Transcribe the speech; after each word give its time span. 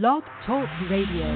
Blog 0.00 0.22
Talk 0.46 0.66
Radio. 0.90 1.26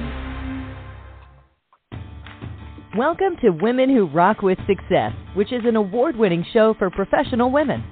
Welcome 2.97 3.37
to 3.43 3.51
Women 3.51 3.87
Who 3.87 4.07
Rock 4.07 4.41
with 4.41 4.57
Success, 4.65 5.11
which 5.35 5.53
is 5.53 5.61
an 5.65 5.75
award 5.75 6.15
winning 6.15 6.43
show 6.53 6.73
for 6.79 6.89
professional 6.89 7.51
women. 7.51 7.83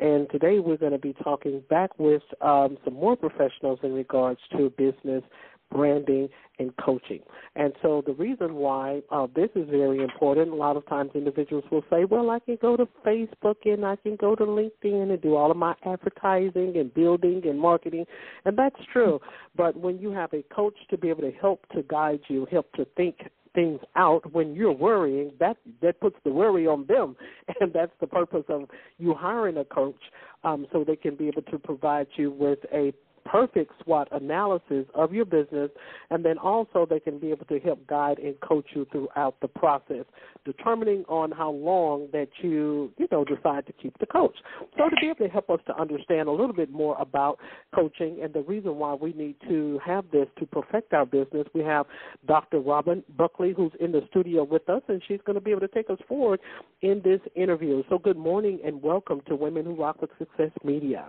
And 0.00 0.28
today 0.30 0.58
we're 0.58 0.76
going 0.76 0.90
to 0.90 0.98
be 0.98 1.12
talking 1.22 1.62
back 1.70 1.96
with 1.98 2.22
um, 2.40 2.78
some 2.84 2.94
more 2.94 3.14
professionals 3.16 3.78
in 3.84 3.94
regards 3.94 4.40
to 4.56 4.70
business 4.76 5.22
branding, 5.70 6.28
and 6.58 6.74
coaching. 6.76 7.20
And 7.54 7.72
so 7.82 8.02
the 8.06 8.14
reason 8.14 8.54
why 8.54 9.02
uh, 9.10 9.26
this 9.34 9.50
is 9.54 9.68
very 9.68 10.02
important, 10.02 10.50
a 10.50 10.54
lot 10.54 10.76
of 10.76 10.86
times 10.86 11.10
individuals 11.14 11.64
will 11.70 11.84
say, 11.90 12.04
well, 12.04 12.30
I 12.30 12.38
can 12.38 12.56
go 12.60 12.76
to 12.76 12.88
Facebook 13.04 13.56
and 13.64 13.84
I 13.84 13.96
can 13.96 14.16
go 14.16 14.34
to 14.34 14.44
LinkedIn 14.44 15.10
and 15.10 15.20
do 15.20 15.36
all 15.36 15.50
of 15.50 15.56
my 15.56 15.74
advertising 15.84 16.74
and 16.76 16.92
building 16.94 17.42
and 17.44 17.58
marketing. 17.58 18.06
And 18.44 18.56
that's 18.56 18.76
true. 18.92 19.20
But 19.56 19.76
when 19.76 19.98
you 19.98 20.10
have 20.12 20.32
a 20.32 20.42
coach 20.54 20.76
to 20.90 20.96
be 20.96 21.08
able 21.10 21.22
to 21.22 21.32
help 21.32 21.66
to 21.70 21.82
guide 21.82 22.20
you, 22.28 22.46
help 22.50 22.72
to 22.72 22.86
think 22.96 23.16
things 23.54 23.80
out 23.96 24.30
when 24.32 24.54
you're 24.54 24.70
worrying 24.70 25.32
that 25.40 25.56
that 25.80 25.98
puts 25.98 26.16
the 26.24 26.30
worry 26.30 26.66
on 26.66 26.84
them 26.86 27.16
and 27.60 27.72
that's 27.72 27.90
the 28.00 28.06
purpose 28.06 28.44
of 28.50 28.68
you 28.98 29.14
hiring 29.14 29.56
a 29.56 29.64
coach 29.64 29.98
um, 30.44 30.66
so 30.70 30.84
they 30.84 30.94
can 30.94 31.16
be 31.16 31.26
able 31.26 31.40
to 31.40 31.58
provide 31.58 32.06
you 32.16 32.30
with 32.30 32.58
a 32.72 32.92
perfect 33.30 33.72
SWOT 33.82 34.08
analysis 34.12 34.86
of 34.94 35.12
your 35.12 35.24
business, 35.24 35.70
and 36.10 36.24
then 36.24 36.38
also 36.38 36.86
they 36.88 37.00
can 37.00 37.18
be 37.18 37.30
able 37.30 37.44
to 37.46 37.58
help 37.60 37.86
guide 37.86 38.18
and 38.18 38.38
coach 38.40 38.66
you 38.74 38.86
throughout 38.92 39.36
the 39.40 39.48
process, 39.48 40.04
determining 40.44 41.04
on 41.08 41.30
how 41.30 41.50
long 41.50 42.08
that 42.12 42.28
you, 42.42 42.92
you 42.98 43.06
know, 43.10 43.24
decide 43.24 43.66
to 43.66 43.72
keep 43.72 43.96
the 43.98 44.06
coach. 44.06 44.36
So 44.78 44.88
to 44.88 44.96
be 45.00 45.08
able 45.08 45.26
to 45.26 45.28
help 45.28 45.50
us 45.50 45.60
to 45.66 45.78
understand 45.78 46.28
a 46.28 46.32
little 46.32 46.54
bit 46.54 46.70
more 46.70 46.96
about 47.00 47.38
coaching 47.74 48.20
and 48.22 48.32
the 48.32 48.42
reason 48.42 48.76
why 48.76 48.94
we 48.94 49.12
need 49.12 49.36
to 49.48 49.80
have 49.84 50.04
this 50.12 50.26
to 50.38 50.46
perfect 50.46 50.92
our 50.92 51.06
business, 51.06 51.46
we 51.54 51.62
have 51.62 51.86
Dr. 52.26 52.60
Robin 52.60 53.02
Buckley 53.16 53.52
who's 53.56 53.72
in 53.80 53.92
the 53.92 54.02
studio 54.10 54.44
with 54.44 54.68
us, 54.68 54.82
and 54.88 55.02
she's 55.06 55.20
going 55.26 55.34
to 55.34 55.40
be 55.40 55.50
able 55.50 55.60
to 55.60 55.68
take 55.68 55.90
us 55.90 55.98
forward 56.08 56.40
in 56.82 57.00
this 57.04 57.20
interview. 57.34 57.82
So 57.88 57.98
good 57.98 58.16
morning 58.16 58.60
and 58.64 58.80
welcome 58.82 59.20
to 59.28 59.36
Women 59.36 59.64
Who 59.64 59.74
Rock 59.74 60.00
with 60.00 60.10
Success 60.18 60.50
Media. 60.64 61.06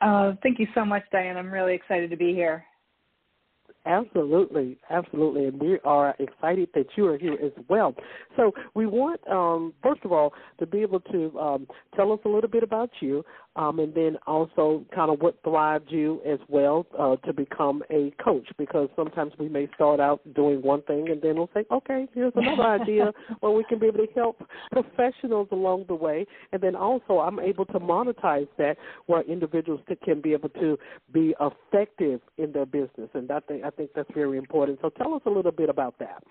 Uh, 0.00 0.32
thank 0.42 0.58
you 0.58 0.66
so 0.74 0.84
much, 0.84 1.02
Diane. 1.10 1.36
I'm 1.36 1.50
really 1.50 1.74
excited 1.74 2.10
to 2.10 2.16
be 2.16 2.32
here. 2.32 2.64
Absolutely, 3.86 4.78
absolutely, 4.90 5.44
and 5.46 5.60
we 5.60 5.78
are 5.84 6.12
excited 6.18 6.68
that 6.74 6.86
you 6.96 7.06
are 7.06 7.16
here 7.16 7.34
as 7.34 7.52
well. 7.68 7.94
So 8.36 8.50
we 8.74 8.84
want, 8.84 9.20
um, 9.30 9.74
first 9.80 10.00
of 10.04 10.10
all, 10.10 10.32
to 10.58 10.66
be 10.66 10.82
able 10.82 10.98
to 11.00 11.38
um, 11.38 11.68
tell 11.94 12.12
us 12.12 12.18
a 12.24 12.28
little 12.28 12.50
bit 12.50 12.64
about 12.64 12.90
you, 12.98 13.24
um, 13.56 13.78
and 13.80 13.94
then 13.94 14.16
also 14.26 14.84
kind 14.94 15.10
of 15.10 15.20
what 15.20 15.38
thrived 15.42 15.90
you 15.90 16.20
as 16.26 16.38
well 16.48 16.86
uh, 16.98 17.16
to 17.26 17.32
become 17.32 17.82
a 17.90 18.12
coach 18.22 18.46
because 18.58 18.88
sometimes 18.94 19.32
we 19.38 19.48
may 19.48 19.68
start 19.74 19.98
out 19.98 20.20
doing 20.34 20.60
one 20.62 20.82
thing 20.82 21.08
and 21.10 21.20
then 21.22 21.36
we'll 21.36 21.50
say, 21.54 21.64
okay, 21.72 22.06
here's 22.14 22.32
another 22.36 22.62
idea 22.80 23.12
where 23.40 23.52
we 23.52 23.64
can 23.64 23.78
be 23.78 23.86
able 23.86 24.06
to 24.06 24.12
help 24.14 24.42
professionals 24.70 25.48
along 25.52 25.86
the 25.88 25.94
way. 25.94 26.26
And 26.52 26.62
then 26.62 26.76
also 26.76 27.18
I'm 27.18 27.40
able 27.40 27.64
to 27.66 27.80
monetize 27.80 28.48
that 28.58 28.76
where 29.06 29.22
individuals 29.22 29.80
can 30.04 30.20
be 30.20 30.34
able 30.34 30.50
to 30.50 30.78
be 31.12 31.34
effective 31.40 32.20
in 32.36 32.52
their 32.52 32.66
business. 32.66 33.08
And 33.14 33.30
I 33.30 33.40
think, 33.40 33.64
I 33.64 33.70
think 33.70 33.90
that's 33.94 34.10
very 34.14 34.36
important. 34.36 34.78
So 34.82 34.90
tell 34.90 35.14
us 35.14 35.22
a 35.24 35.30
little 35.30 35.52
bit 35.52 35.70
about 35.70 35.98
that. 35.98 36.22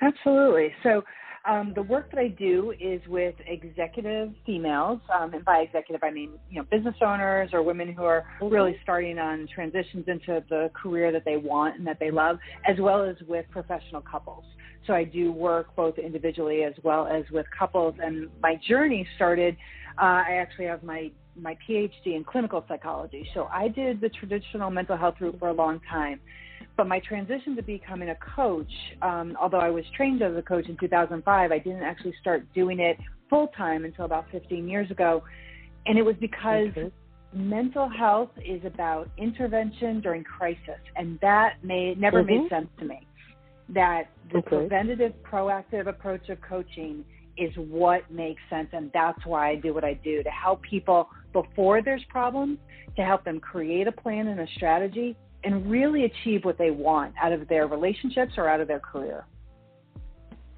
Absolutely. 0.00 0.72
So 0.82 1.02
um, 1.48 1.72
the 1.74 1.82
work 1.82 2.10
that 2.10 2.18
I 2.18 2.28
do 2.28 2.72
is 2.80 3.00
with 3.08 3.34
executive 3.46 4.30
females, 4.46 5.00
um, 5.14 5.34
and 5.34 5.44
by 5.44 5.58
executive 5.58 6.02
I 6.02 6.10
mean 6.10 6.30
you 6.50 6.60
know 6.60 6.66
business 6.70 6.94
owners 7.00 7.50
or 7.52 7.62
women 7.62 7.92
who 7.92 8.04
are 8.04 8.24
really 8.40 8.76
starting 8.82 9.18
on 9.18 9.48
transitions 9.52 10.04
into 10.06 10.44
the 10.48 10.70
career 10.80 11.12
that 11.12 11.24
they 11.24 11.36
want 11.36 11.78
and 11.78 11.86
that 11.86 11.98
they 11.98 12.10
love, 12.10 12.38
as 12.68 12.78
well 12.78 13.02
as 13.04 13.16
with 13.28 13.46
professional 13.50 14.02
couples. 14.02 14.44
So 14.86 14.92
I 14.92 15.04
do 15.04 15.32
work 15.32 15.74
both 15.76 15.98
individually 15.98 16.64
as 16.64 16.74
well 16.82 17.06
as 17.06 17.24
with 17.30 17.46
couples. 17.56 17.94
And 18.02 18.28
my 18.42 18.56
journey 18.68 19.06
started. 19.16 19.56
Uh, 20.00 20.22
I 20.26 20.38
actually 20.40 20.66
have 20.66 20.82
my 20.82 21.10
my 21.34 21.56
PhD 21.68 21.90
in 22.16 22.24
clinical 22.24 22.64
psychology. 22.68 23.26
So 23.34 23.48
I 23.52 23.68
did 23.68 24.00
the 24.00 24.10
traditional 24.10 24.70
mental 24.70 24.96
health 24.96 25.14
route 25.20 25.36
for 25.38 25.48
a 25.48 25.52
long 25.52 25.80
time. 25.90 26.20
But 26.76 26.88
my 26.88 27.00
transition 27.00 27.54
to 27.56 27.62
becoming 27.62 28.10
a 28.10 28.16
coach, 28.34 28.72
um, 29.02 29.36
although 29.40 29.58
I 29.58 29.68
was 29.68 29.84
trained 29.94 30.22
as 30.22 30.34
a 30.36 30.42
coach 30.42 30.68
in 30.68 30.76
2005, 30.78 31.52
I 31.52 31.58
didn't 31.58 31.82
actually 31.82 32.14
start 32.20 32.46
doing 32.54 32.80
it 32.80 32.96
full 33.28 33.48
time 33.48 33.84
until 33.84 34.06
about 34.06 34.24
15 34.32 34.66
years 34.68 34.90
ago. 34.90 35.22
And 35.86 35.98
it 35.98 36.02
was 36.02 36.16
because 36.18 36.68
okay. 36.70 36.90
mental 37.34 37.88
health 37.88 38.30
is 38.44 38.64
about 38.64 39.10
intervention 39.18 40.00
during 40.00 40.24
crisis. 40.24 40.80
And 40.96 41.18
that 41.20 41.56
made, 41.62 42.00
never 42.00 42.22
mm-hmm. 42.22 42.42
made 42.42 42.50
sense 42.50 42.68
to 42.78 42.86
me. 42.86 43.06
That 43.68 44.04
the 44.32 44.38
okay. 44.38 44.48
preventative, 44.48 45.12
proactive 45.30 45.88
approach 45.88 46.28
of 46.30 46.38
coaching 46.40 47.04
is 47.36 47.50
what 47.56 48.10
makes 48.10 48.40
sense. 48.48 48.68
And 48.72 48.90
that's 48.94 49.24
why 49.26 49.50
I 49.50 49.56
do 49.56 49.74
what 49.74 49.84
I 49.84 49.94
do 49.94 50.22
to 50.22 50.30
help 50.30 50.62
people 50.62 51.08
before 51.34 51.82
there's 51.82 52.04
problems, 52.08 52.58
to 52.96 53.02
help 53.02 53.24
them 53.24 53.40
create 53.40 53.86
a 53.86 53.92
plan 53.92 54.28
and 54.28 54.40
a 54.40 54.46
strategy 54.56 55.16
and 55.44 55.70
really 55.70 56.04
achieve 56.04 56.44
what 56.44 56.58
they 56.58 56.70
want 56.70 57.14
out 57.20 57.32
of 57.32 57.48
their 57.48 57.66
relationships 57.66 58.32
or 58.36 58.48
out 58.48 58.60
of 58.60 58.68
their 58.68 58.80
career. 58.80 59.24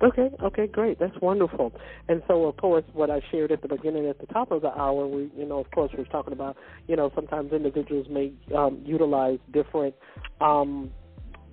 Okay, 0.02 0.28
okay, 0.42 0.66
great. 0.66 0.98
That's 0.98 1.18
wonderful. 1.22 1.72
And 2.08 2.22
so, 2.28 2.44
of 2.44 2.56
course, 2.58 2.84
what 2.92 3.10
I 3.10 3.22
shared 3.30 3.52
at 3.52 3.62
the 3.62 3.68
beginning, 3.68 4.06
at 4.06 4.18
the 4.18 4.26
top 4.26 4.50
of 4.50 4.60
the 4.60 4.76
hour, 4.78 5.06
we, 5.06 5.30
you 5.36 5.46
know, 5.46 5.60
of 5.60 5.70
course, 5.70 5.92
we 5.96 6.02
are 6.02 6.06
talking 6.06 6.32
about, 6.32 6.56
you 6.88 6.96
know, 6.96 7.10
sometimes 7.14 7.52
individuals 7.52 8.06
may 8.10 8.32
um, 8.54 8.82
utilize 8.84 9.38
different 9.52 9.94
um, 10.40 10.90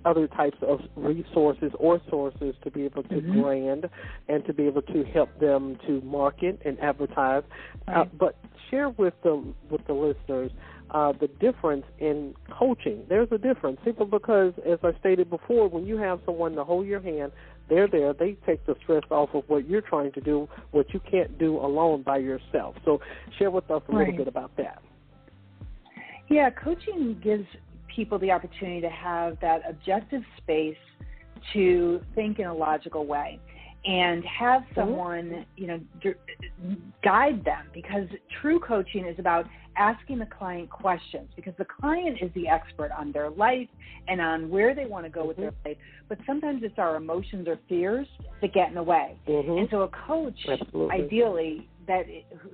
other 0.04 0.26
types 0.28 0.58
of 0.62 0.80
resources 0.96 1.72
or 1.78 2.00
sources 2.08 2.54
to 2.64 2.70
be 2.70 2.84
able 2.84 3.02
to 3.04 3.14
mm-hmm. 3.14 3.42
brand 3.42 3.88
and 4.28 4.44
to 4.46 4.52
be 4.52 4.66
able 4.66 4.82
to 4.82 5.04
help 5.04 5.38
them 5.40 5.78
to 5.86 6.00
market 6.02 6.60
and 6.64 6.78
advertise. 6.80 7.42
Uh, 7.88 7.92
right. 7.92 8.00
Uh, 8.02 8.04
but 8.18 8.36
share 8.70 8.88
with 8.90 9.14
the 9.22 9.42
with 9.70 9.86
the 9.86 9.92
listeners 9.92 10.50
uh, 10.92 11.12
the 11.20 11.28
difference 11.40 11.84
in 11.98 12.34
coaching. 12.50 13.02
There's 13.08 13.28
a 13.32 13.38
difference 13.38 13.78
simply 13.84 14.06
because, 14.06 14.52
as 14.66 14.78
I 14.82 14.98
stated 15.00 15.30
before, 15.30 15.68
when 15.68 15.86
you 15.86 15.96
have 15.96 16.20
someone 16.26 16.54
to 16.56 16.64
hold 16.64 16.86
your 16.86 17.00
hand, 17.00 17.32
they're 17.68 17.88
there. 17.88 18.12
They 18.12 18.36
take 18.44 18.66
the 18.66 18.74
stress 18.82 19.02
off 19.10 19.30
of 19.34 19.44
what 19.46 19.66
you're 19.66 19.80
trying 19.80 20.12
to 20.12 20.20
do, 20.20 20.48
what 20.72 20.92
you 20.92 21.00
can't 21.10 21.38
do 21.38 21.56
alone 21.56 22.02
by 22.02 22.18
yourself. 22.18 22.76
So, 22.84 23.00
share 23.38 23.50
with 23.50 23.70
us 23.70 23.82
a 23.88 23.92
right. 23.92 24.00
little 24.00 24.18
bit 24.18 24.28
about 24.28 24.54
that. 24.58 24.82
Yeah, 26.28 26.50
coaching 26.50 27.18
gives 27.22 27.46
people 27.94 28.18
the 28.18 28.30
opportunity 28.30 28.80
to 28.80 28.90
have 28.90 29.38
that 29.40 29.62
objective 29.68 30.22
space 30.38 30.76
to 31.52 32.00
think 32.14 32.38
in 32.38 32.46
a 32.46 32.54
logical 32.54 33.06
way 33.06 33.38
and 33.84 34.24
have 34.24 34.62
mm-hmm. 34.62 34.80
someone, 34.80 35.46
you 35.56 35.66
know, 35.66 35.80
guide 37.02 37.44
them 37.44 37.66
because 37.74 38.06
true 38.40 38.60
coaching 38.60 39.06
is 39.06 39.18
about 39.18 39.46
asking 39.76 40.18
the 40.18 40.26
client 40.26 40.70
questions 40.70 41.28
because 41.34 41.54
the 41.58 41.64
client 41.64 42.18
is 42.20 42.30
the 42.34 42.46
expert 42.46 42.90
on 42.96 43.10
their 43.10 43.30
life 43.30 43.68
and 44.06 44.20
on 44.20 44.50
where 44.50 44.74
they 44.74 44.84
want 44.84 45.04
to 45.04 45.10
go 45.10 45.20
mm-hmm. 45.20 45.28
with 45.28 45.36
their 45.36 45.50
mm-hmm. 45.50 45.68
life. 45.70 45.76
But 46.08 46.18
sometimes 46.26 46.62
it's 46.62 46.78
our 46.78 46.96
emotions 46.96 47.48
or 47.48 47.58
fears 47.68 48.06
that 48.40 48.52
get 48.52 48.68
in 48.68 48.74
the 48.74 48.82
way. 48.82 49.16
Mm-hmm. 49.26 49.58
And 49.58 49.68
so 49.70 49.82
a 49.82 49.88
coach, 50.06 50.38
Absolutely. 50.48 50.94
ideally, 50.94 51.68
that 51.88 52.04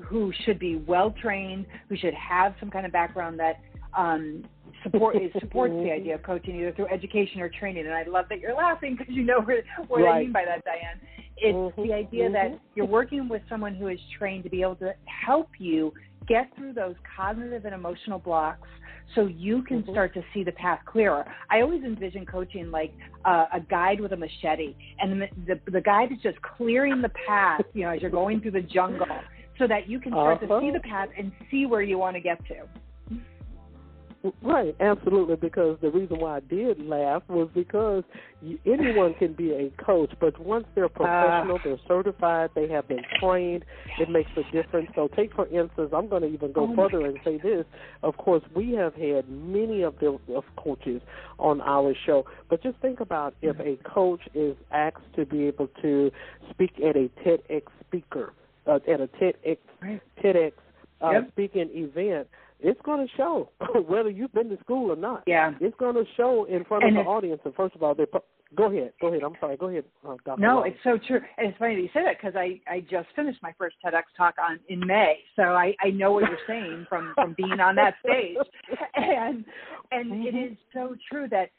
who 0.02 0.32
should 0.44 0.58
be 0.58 0.76
well 0.76 1.14
trained, 1.20 1.66
who 1.88 1.96
should 1.96 2.14
have 2.14 2.54
some 2.58 2.70
kind 2.70 2.86
of 2.86 2.92
background 2.92 3.38
that 3.38 3.60
um, 3.96 4.44
support 4.82 5.16
it 5.22 5.32
supports 5.40 5.74
the 5.74 5.90
idea 5.90 6.14
of 6.14 6.22
coaching 6.22 6.56
either 6.56 6.72
through 6.72 6.88
education 6.88 7.40
or 7.40 7.48
training. 7.48 7.86
And 7.86 7.94
I 7.94 8.04
love 8.04 8.26
that 8.30 8.40
you're 8.40 8.54
laughing 8.54 8.96
because 8.98 9.12
you 9.14 9.24
know 9.24 9.40
what, 9.44 9.64
what 9.88 10.02
right. 10.02 10.16
I 10.16 10.20
mean 10.20 10.32
by 10.32 10.44
that, 10.44 10.64
Diane. 10.64 11.00
It's 11.36 11.54
mm-hmm. 11.54 11.82
the 11.82 11.92
idea 11.92 12.24
mm-hmm. 12.24 12.32
that 12.34 12.60
you're 12.74 12.86
working 12.86 13.28
with 13.28 13.42
someone 13.48 13.74
who 13.74 13.88
is 13.88 13.98
trained 14.18 14.44
to 14.44 14.50
be 14.50 14.62
able 14.62 14.76
to 14.76 14.94
help 15.06 15.48
you 15.58 15.92
get 16.26 16.50
through 16.56 16.74
those 16.74 16.94
cognitive 17.16 17.64
and 17.64 17.74
emotional 17.74 18.18
blocks 18.18 18.68
so 19.14 19.26
you 19.26 19.62
can 19.62 19.82
mm-hmm. 19.82 19.92
start 19.92 20.12
to 20.14 20.22
see 20.34 20.44
the 20.44 20.52
path 20.52 20.80
clearer. 20.84 21.24
I 21.50 21.60
always 21.62 21.82
envision 21.82 22.26
coaching 22.26 22.70
like 22.70 22.92
uh, 23.24 23.46
a 23.52 23.60
guide 23.60 24.00
with 24.00 24.12
a 24.12 24.16
machete, 24.16 24.74
and 25.00 25.22
the, 25.22 25.26
the 25.46 25.60
the 25.70 25.80
guide 25.80 26.12
is 26.12 26.18
just 26.22 26.36
clearing 26.42 27.00
the 27.00 27.10
path, 27.26 27.62
you 27.72 27.84
know, 27.84 27.90
as 27.90 28.02
you're 28.02 28.10
going 28.10 28.40
through 28.40 28.50
the 28.52 28.62
jungle, 28.62 29.06
so 29.58 29.66
that 29.66 29.88
you 29.88 29.98
can 29.98 30.12
start 30.12 30.42
uh-huh. 30.42 30.60
to 30.60 30.66
see 30.66 30.70
the 30.70 30.80
path 30.80 31.08
and 31.16 31.32
see 31.50 31.66
where 31.66 31.82
you 31.82 31.98
want 31.98 32.16
to 32.16 32.20
get 32.20 32.38
to. 32.46 32.68
Right, 34.42 34.74
absolutely. 34.80 35.36
Because 35.36 35.78
the 35.80 35.90
reason 35.90 36.18
why 36.18 36.38
I 36.38 36.40
did 36.40 36.80
laugh 36.84 37.22
was 37.28 37.48
because 37.54 38.02
you, 38.42 38.58
anyone 38.66 39.14
can 39.14 39.32
be 39.32 39.52
a 39.52 39.70
coach, 39.82 40.12
but 40.20 40.38
once 40.40 40.64
they're 40.74 40.88
professional, 40.88 41.56
uh, 41.56 41.58
they're 41.62 41.78
certified, 41.86 42.50
they 42.54 42.68
have 42.68 42.88
been 42.88 43.02
trained, 43.20 43.64
it 44.00 44.10
makes 44.10 44.30
a 44.36 44.42
difference. 44.50 44.90
So, 44.96 45.08
take 45.14 45.32
for 45.34 45.46
instance, 45.46 45.90
I'm 45.94 46.08
going 46.08 46.22
to 46.22 46.28
even 46.28 46.52
go 46.52 46.68
oh 46.68 46.74
further 46.74 47.06
and 47.06 47.18
say 47.24 47.38
this. 47.38 47.64
Of 48.02 48.16
course, 48.16 48.42
we 48.56 48.72
have 48.72 48.94
had 48.94 49.28
many 49.28 49.82
of 49.82 49.94
the 50.00 50.18
of 50.34 50.44
coaches 50.56 51.00
on 51.38 51.60
our 51.60 51.94
show, 52.04 52.24
but 52.50 52.60
just 52.62 52.78
think 52.78 52.98
about 52.98 53.34
if 53.40 53.58
a 53.60 53.76
coach 53.88 54.22
is 54.34 54.56
asked 54.72 54.96
to 55.14 55.26
be 55.26 55.44
able 55.46 55.68
to 55.82 56.10
speak 56.50 56.72
at 56.78 56.96
a 56.96 57.08
TEDx 57.24 57.62
speaker, 57.86 58.32
uh, 58.66 58.80
at 58.92 59.00
a 59.00 59.06
TEDx 59.06 59.58
TEDx 60.22 60.52
uh, 61.00 61.10
yep. 61.10 61.28
speaking 61.28 61.70
event 61.72 62.26
it's 62.60 62.80
going 62.84 63.06
to 63.06 63.12
show 63.16 63.50
whether 63.86 64.10
you've 64.10 64.32
been 64.32 64.48
to 64.50 64.58
school 64.60 64.92
or 64.92 64.96
not. 64.96 65.24
Yeah, 65.26 65.52
it's 65.60 65.76
going 65.78 65.94
to 65.94 66.04
show 66.16 66.44
in 66.44 66.64
front 66.64 66.84
and 66.84 66.96
of 66.98 67.04
the 67.04 67.10
audience. 67.10 67.40
And 67.44 67.54
first 67.54 67.74
of 67.74 67.82
all, 67.82 67.94
they 67.94 68.04
go 68.54 68.70
ahead, 68.70 68.92
go 69.00 69.08
ahead. 69.08 69.22
I'm 69.22 69.34
sorry, 69.40 69.56
go 69.56 69.68
ahead, 69.68 69.84
uh, 70.06 70.16
Dr. 70.24 70.40
No, 70.40 70.62
it's 70.62 70.78
so 70.82 70.98
true, 71.06 71.20
and 71.36 71.48
it's 71.48 71.58
funny 71.58 71.76
that 71.76 71.82
you 71.82 71.88
say 71.94 72.02
that 72.04 72.16
because 72.20 72.34
I 72.36 72.60
I 72.70 72.80
just 72.80 73.08
finished 73.14 73.38
my 73.42 73.52
first 73.58 73.76
TEDx 73.84 74.02
talk 74.16 74.34
on 74.38 74.58
in 74.68 74.86
May, 74.86 75.18
so 75.36 75.42
I 75.42 75.74
I 75.80 75.90
know 75.90 76.12
what 76.12 76.24
you're 76.28 76.38
saying 76.46 76.86
from 76.88 77.12
from 77.14 77.34
being 77.36 77.60
on 77.60 77.74
that 77.76 77.94
stage, 78.04 78.36
and 78.94 79.44
and 79.90 80.12
mm-hmm. 80.12 80.36
it 80.36 80.52
is 80.52 80.56
so 80.72 80.96
true 81.10 81.28
that 81.30 81.50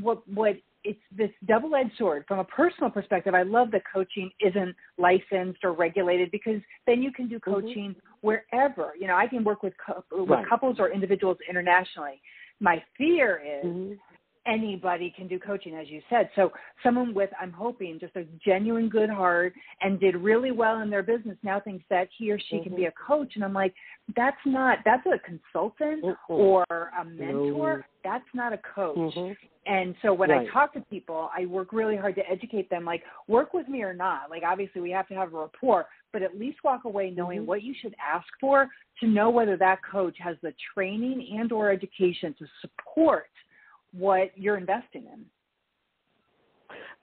what 0.00 0.26
what 0.28 0.56
it's 0.86 1.00
this 1.16 1.30
double-edged 1.46 1.96
sword. 1.98 2.24
From 2.28 2.38
a 2.38 2.44
personal 2.44 2.90
perspective, 2.90 3.34
I 3.34 3.42
love 3.42 3.70
that 3.72 3.82
coaching 3.92 4.30
isn't 4.40 4.74
licensed 4.98 5.64
or 5.64 5.72
regulated 5.72 6.30
because 6.30 6.60
then 6.86 7.02
you 7.02 7.12
can 7.12 7.28
do 7.28 7.36
mm-hmm. 7.36 7.52
coaching 7.52 7.90
mm-hmm. 7.90 8.26
wherever. 8.26 8.92
You 8.98 9.08
know, 9.08 9.16
I 9.16 9.26
can 9.26 9.44
work 9.44 9.62
with 9.62 9.74
with 10.12 10.28
right. 10.28 10.48
couples 10.48 10.76
or 10.78 10.90
individuals 10.90 11.38
internationally. 11.48 12.20
My 12.60 12.82
fear 12.96 13.42
is 13.44 13.66
mm-hmm 13.66 13.92
anybody 14.46 15.12
can 15.16 15.28
do 15.28 15.38
coaching, 15.38 15.74
as 15.74 15.88
you 15.88 16.00
said. 16.08 16.28
So 16.36 16.52
someone 16.82 17.14
with, 17.14 17.30
I'm 17.40 17.52
hoping, 17.52 17.98
just 18.00 18.16
a 18.16 18.24
genuine 18.44 18.88
good 18.88 19.10
heart 19.10 19.52
and 19.80 19.98
did 19.98 20.16
really 20.16 20.50
well 20.50 20.80
in 20.80 20.90
their 20.90 21.02
business 21.02 21.36
now 21.42 21.60
thinks 21.60 21.84
that 21.90 22.08
he 22.16 22.30
or 22.30 22.38
she 22.38 22.56
mm-hmm. 22.56 22.62
can 22.64 22.76
be 22.76 22.82
mm-hmm. 22.82 22.88
a 22.88 23.06
coach. 23.06 23.32
And 23.34 23.44
I'm 23.44 23.52
like, 23.52 23.74
that's 24.14 24.36
not, 24.44 24.78
that's 24.84 25.06
a 25.06 25.18
consultant 25.18 26.04
mm-hmm. 26.04 26.32
or 26.32 26.64
a 26.70 27.04
mentor. 27.04 27.86
That's 28.04 28.24
not 28.34 28.52
a 28.52 28.58
coach. 28.74 28.96
Mm-hmm. 28.96 29.32
And 29.66 29.96
so 30.00 30.12
when 30.12 30.30
right. 30.30 30.46
I 30.48 30.52
talk 30.52 30.74
to 30.74 30.80
people, 30.82 31.28
I 31.36 31.46
work 31.46 31.72
really 31.72 31.96
hard 31.96 32.14
to 32.14 32.30
educate 32.30 32.70
them, 32.70 32.84
like 32.84 33.02
work 33.26 33.52
with 33.52 33.68
me 33.68 33.82
or 33.82 33.92
not. 33.92 34.30
Like 34.30 34.44
obviously 34.46 34.80
we 34.80 34.92
have 34.92 35.08
to 35.08 35.14
have 35.14 35.34
a 35.34 35.38
rapport, 35.38 35.86
but 36.12 36.22
at 36.22 36.38
least 36.38 36.58
walk 36.62 36.84
away 36.84 37.10
knowing 37.10 37.40
mm-hmm. 37.40 37.48
what 37.48 37.62
you 37.62 37.74
should 37.82 37.94
ask 38.00 38.26
for 38.40 38.68
to 39.00 39.06
know 39.08 39.28
whether 39.28 39.56
that 39.56 39.78
coach 39.90 40.16
has 40.20 40.36
the 40.42 40.54
training 40.72 41.36
and 41.38 41.50
or 41.50 41.70
education 41.70 42.34
to 42.38 42.46
support 42.60 43.26
what 43.92 44.30
you're 44.36 44.56
investing 44.56 45.04
in. 45.12 45.24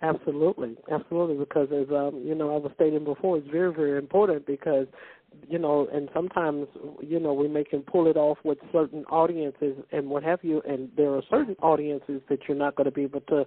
Absolutely, 0.02 0.76
absolutely. 0.92 1.38
Because 1.38 1.70
as 1.72 1.88
um, 1.90 2.22
you 2.26 2.36
know, 2.36 2.54
I 2.54 2.58
was 2.58 2.72
stating 2.76 3.06
before, 3.06 3.38
it's 3.38 3.50
very, 3.50 3.74
very 3.74 3.98
important 3.98 4.46
because 4.46 4.88
you 5.50 5.58
know, 5.58 5.88
and 5.92 6.10
sometimes 6.14 6.68
you 7.02 7.20
know 7.20 7.34
we 7.34 7.48
make 7.48 7.72
him 7.72 7.82
pull 7.82 8.08
it 8.08 8.18
off 8.18 8.38
with 8.44 8.58
certain 8.72 9.04
audiences 9.06 9.76
and 9.92 10.10
what 10.10 10.24
have 10.24 10.40
you, 10.44 10.62
and 10.68 10.90
there 10.96 11.12
are 11.14 11.22
certain 11.30 11.56
audiences 11.62 12.22
that 12.30 12.40
you're 12.48 12.58
not 12.58 12.76
going 12.76 12.86
to 12.86 12.92
be 12.92 13.04
able 13.04 13.22
to 13.22 13.46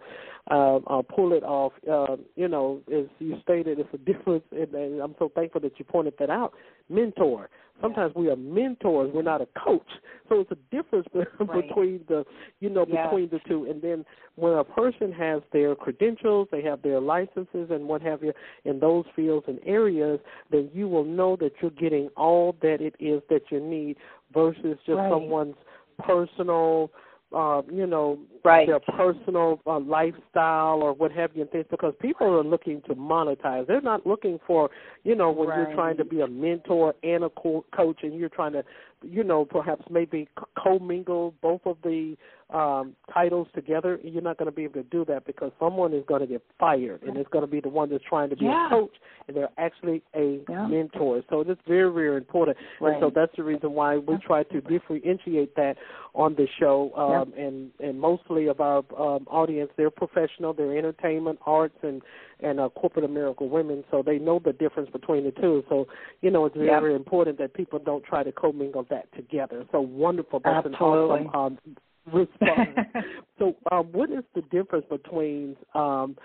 uh, 0.50 0.76
uh, 0.76 1.02
pull 1.02 1.32
it 1.32 1.42
off. 1.42 1.72
Uh, 1.90 2.16
you 2.34 2.48
know, 2.48 2.80
as 2.92 3.04
you 3.18 3.36
stated, 3.42 3.78
it's 3.78 3.88
a 3.92 3.98
difference, 4.12 4.44
and 4.52 5.00
I'm 5.00 5.14
so 5.18 5.30
thankful 5.34 5.60
that 5.60 5.78
you 5.78 5.84
pointed 5.84 6.14
that 6.18 6.30
out. 6.30 6.54
Mentor. 6.88 7.50
Sometimes 7.80 8.14
we 8.14 8.30
are 8.30 8.36
mentors. 8.36 9.10
We're 9.12 9.22
not 9.22 9.40
a 9.40 9.48
coach. 9.58 9.88
So 10.28 10.40
it's 10.40 10.50
a 10.50 10.74
difference 10.74 11.06
right. 11.14 11.68
between 11.68 12.04
the, 12.08 12.24
you 12.60 12.70
know, 12.70 12.86
yeah. 12.88 13.06
between 13.06 13.28
the 13.30 13.40
two. 13.48 13.66
And 13.70 13.82
then 13.82 14.04
when 14.36 14.54
a 14.54 14.64
person 14.64 15.12
has 15.12 15.42
their 15.52 15.74
credentials, 15.74 16.48
they 16.50 16.62
have 16.62 16.82
their 16.82 17.00
licenses 17.00 17.68
and 17.70 17.86
what 17.86 18.02
have 18.02 18.22
you 18.22 18.32
in 18.64 18.80
those 18.80 19.04
fields 19.14 19.44
and 19.48 19.58
areas, 19.66 20.20
then 20.50 20.70
you 20.72 20.88
will 20.88 21.04
know 21.04 21.36
that 21.36 21.52
you're 21.60 21.70
getting 21.72 22.08
all 22.16 22.56
that 22.62 22.80
it 22.80 22.94
is 22.98 23.22
that 23.28 23.42
you 23.50 23.60
need 23.60 23.96
versus 24.32 24.78
just 24.86 24.96
right. 24.96 25.10
someone's 25.10 25.56
personal 25.98 26.90
uh, 27.34 27.62
you 27.70 27.86
know, 27.86 28.18
right. 28.44 28.66
their 28.66 28.80
personal 28.80 29.60
uh, 29.66 29.80
lifestyle 29.80 30.82
or 30.82 30.92
what 30.92 31.10
have 31.10 31.30
you 31.34 31.42
and 31.42 31.50
things 31.50 31.66
because 31.70 31.92
people 32.00 32.26
are 32.26 32.44
looking 32.44 32.80
to 32.82 32.94
monetize. 32.94 33.66
They're 33.66 33.80
not 33.80 34.06
looking 34.06 34.38
for, 34.46 34.70
you 35.02 35.14
know, 35.14 35.30
when 35.30 35.48
right. 35.48 35.58
you're 35.58 35.74
trying 35.74 35.96
to 35.96 36.04
be 36.04 36.20
a 36.20 36.28
mentor 36.28 36.94
and 37.02 37.24
a 37.24 37.30
co- 37.30 37.64
coach 37.74 38.00
and 38.02 38.14
you're 38.14 38.28
trying 38.28 38.52
to, 38.52 38.64
you 39.02 39.22
know, 39.22 39.44
perhaps 39.44 39.82
maybe 39.90 40.28
co-mingle 40.62 41.34
both 41.42 41.60
of 41.64 41.76
the 41.82 42.16
um, 42.50 42.94
titles 43.12 43.48
together. 43.54 43.98
You're 44.02 44.22
not 44.22 44.38
going 44.38 44.46
to 44.46 44.54
be 44.54 44.64
able 44.64 44.82
to 44.82 44.84
do 44.84 45.04
that 45.06 45.26
because 45.26 45.52
someone 45.58 45.92
is 45.92 46.04
going 46.06 46.20
to 46.20 46.26
get 46.26 46.42
fired 46.58 47.02
and 47.02 47.16
it's 47.16 47.28
going 47.30 47.44
to 47.44 47.50
be 47.50 47.60
the 47.60 47.68
one 47.68 47.90
that's 47.90 48.04
trying 48.08 48.30
to 48.30 48.36
be 48.36 48.44
yeah. 48.44 48.68
a 48.68 48.70
coach 48.70 48.94
and 49.26 49.36
they're 49.36 49.50
actually 49.58 50.02
a 50.14 50.40
yeah. 50.48 50.66
mentor. 50.66 51.22
So 51.28 51.40
it's 51.40 51.60
very, 51.66 51.92
very 51.92 52.16
important. 52.16 52.56
Right. 52.80 52.94
And 52.94 53.02
so 53.02 53.12
that's 53.14 53.32
the 53.36 53.42
reason 53.42 53.72
why 53.72 53.98
we 53.98 54.16
try 54.24 54.44
to 54.44 54.60
differentiate 54.60 55.56
that 55.56 55.76
on 56.14 56.34
the 56.34 56.46
show. 56.58 56.92
Um, 56.96 57.32
yeah. 57.36 57.44
And 57.46 57.70
and 57.80 58.00
mostly 58.00 58.46
of 58.46 58.60
our 58.60 58.78
um, 58.98 59.26
audience, 59.28 59.70
they're 59.76 59.90
professional, 59.90 60.52
they're 60.52 60.76
entertainment, 60.78 61.38
arts, 61.44 61.76
and 61.82 62.00
and 62.40 62.60
uh, 62.60 62.68
corporate 62.70 63.04
America 63.04 63.44
women, 63.44 63.84
so 63.90 64.02
they 64.04 64.18
know 64.18 64.40
the 64.44 64.52
difference 64.52 64.90
between 64.90 65.24
the 65.24 65.30
two. 65.30 65.64
So, 65.68 65.86
you 66.20 66.30
know, 66.30 66.44
it's 66.44 66.56
very, 66.56 66.94
important 66.94 67.38
that 67.38 67.54
people 67.54 67.78
don't 67.78 68.04
try 68.04 68.22
to 68.22 68.32
commingle 68.32 68.86
that 68.90 69.12
together. 69.14 69.64
So 69.72 69.80
wonderful. 69.80 70.40
That's 70.44 70.66
Absolutely. 70.66 71.20
an 71.20 71.26
awesome 71.28 71.58
um, 71.66 71.76
response. 72.12 72.70
so, 73.38 73.56
um, 73.72 73.86
what 73.92 74.10
is 74.10 74.24
the 74.34 74.42
difference 74.42 74.86
between 74.90 75.56
um, 75.74 76.16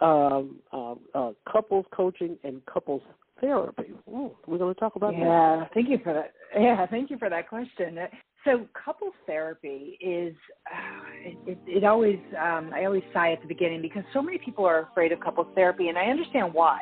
um, 0.00 0.60
uh, 0.72 0.94
uh, 1.14 1.32
couples 1.50 1.84
coaching 1.94 2.38
and 2.44 2.64
couples 2.66 3.02
therapy? 3.40 3.92
Ooh, 4.08 4.32
we're 4.46 4.58
going 4.58 4.74
to 4.74 4.80
talk 4.80 4.96
about 4.96 5.14
yeah, 5.14 5.24
that. 5.24 5.26
Yeah, 5.26 5.64
thank 5.74 5.88
you 5.88 5.98
for 6.02 6.14
that. 6.14 6.32
Yeah, 6.58 6.86
thank 6.86 7.10
you 7.10 7.18
for 7.18 7.28
that 7.28 7.48
question. 7.48 7.98
So 8.44 8.66
couples 8.84 9.12
therapy 9.26 9.98
is 10.00 10.34
uh, 10.66 11.38
it, 11.46 11.58
it 11.66 11.84
always 11.84 12.18
um, 12.40 12.70
I 12.74 12.86
always 12.86 13.02
sigh 13.12 13.32
at 13.32 13.42
the 13.42 13.48
beginning 13.48 13.82
because 13.82 14.02
so 14.14 14.22
many 14.22 14.38
people 14.38 14.64
are 14.64 14.88
afraid 14.90 15.12
of 15.12 15.20
couples 15.20 15.48
therapy, 15.54 15.88
and 15.88 15.98
I 15.98 16.04
understand 16.04 16.54
why. 16.54 16.80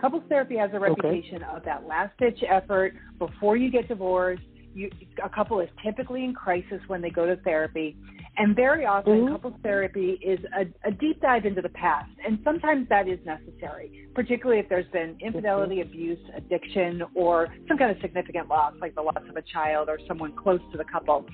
Couples 0.00 0.22
therapy 0.28 0.56
has 0.56 0.70
a 0.74 0.78
reputation 0.78 1.42
okay. 1.42 1.56
of 1.56 1.64
that 1.64 1.86
last 1.86 2.12
ditch 2.18 2.38
effort 2.48 2.94
before 3.18 3.56
you 3.56 3.70
get 3.70 3.88
divorced. 3.88 4.42
You, 4.74 4.90
a 5.24 5.28
couple 5.28 5.60
is 5.60 5.68
typically 5.84 6.24
in 6.24 6.34
crisis 6.34 6.80
when 6.88 7.00
they 7.00 7.10
go 7.10 7.26
to 7.26 7.36
therapy, 7.36 7.96
and 8.38 8.54
very 8.54 8.86
often, 8.86 9.14
mm-hmm. 9.14 9.32
couples 9.34 9.54
therapy 9.62 10.18
is 10.22 10.38
a, 10.56 10.88
a, 10.88 10.92
deep 10.92 11.20
dive 11.20 11.44
into 11.44 11.60
the 11.60 11.68
past, 11.70 12.10
and 12.24 12.38
sometimes 12.44 12.88
that 12.88 13.08
is 13.08 13.18
necessary, 13.26 14.06
particularly 14.14 14.60
if 14.60 14.68
there's 14.68 14.90
been 14.92 15.16
infidelity, 15.20 15.76
mm-hmm. 15.76 15.88
abuse, 15.88 16.18
addiction, 16.36 17.02
or 17.14 17.48
some 17.66 17.76
kind 17.76 17.90
of 17.90 17.96
significant 18.00 18.48
loss, 18.48 18.74
like 18.80 18.94
the 18.94 19.02
loss 19.02 19.22
of 19.28 19.36
a 19.36 19.42
child 19.52 19.88
or 19.88 19.98
someone 20.06 20.32
close 20.36 20.60
to 20.70 20.78
the 20.78 20.84
couple. 20.84 21.26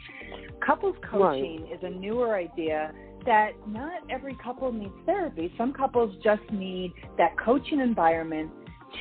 Couples 0.66 0.96
coaching 1.10 1.62
right. 1.62 1.72
is 1.72 1.78
a 1.82 1.90
newer 1.90 2.36
idea 2.36 2.90
that 3.26 3.50
not 3.66 4.02
every 4.10 4.36
couple 4.42 4.72
needs 4.72 4.94
therapy. 5.04 5.52
Some 5.58 5.72
couples 5.72 6.14
just 6.22 6.42
need 6.52 6.92
that 7.18 7.38
coaching 7.38 7.80
environment 7.80 8.50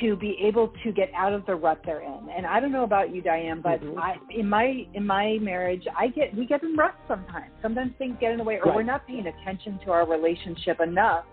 to 0.02 0.16
be 0.16 0.38
able 0.42 0.72
to 0.84 0.92
get 0.92 1.12
out 1.16 1.34
of 1.34 1.46
the 1.46 1.56
rut 1.56 1.82
they're 1.86 2.02
in. 2.02 2.30
And 2.36 2.46
I 2.46 2.60
don't 2.60 2.72
know 2.72 2.84
about 2.84 3.14
you, 3.14 3.22
Diane, 3.22 3.62
but 3.62 3.82
mm-hmm. 3.82 4.00
I, 4.00 4.16
in 4.30 4.48
my 4.48 4.86
in 4.94 5.06
my 5.06 5.38
marriage, 5.42 5.84
I 5.98 6.08
get 6.08 6.36
we 6.36 6.46
get 6.46 6.64
in 6.64 6.76
ruts 6.76 6.98
sometimes. 7.08 7.52
Sometimes 7.62 7.92
things 7.98 8.16
get 8.20 8.32
in 8.32 8.38
the 8.38 8.44
way, 8.44 8.56
or 8.56 8.68
right. 8.68 8.76
we're 8.76 8.84
not 8.84 9.08
paying 9.08 9.28
attention 9.28 9.80
to 9.86 9.92
our 9.92 10.08
relationship 10.08 10.80
enough 10.80 11.26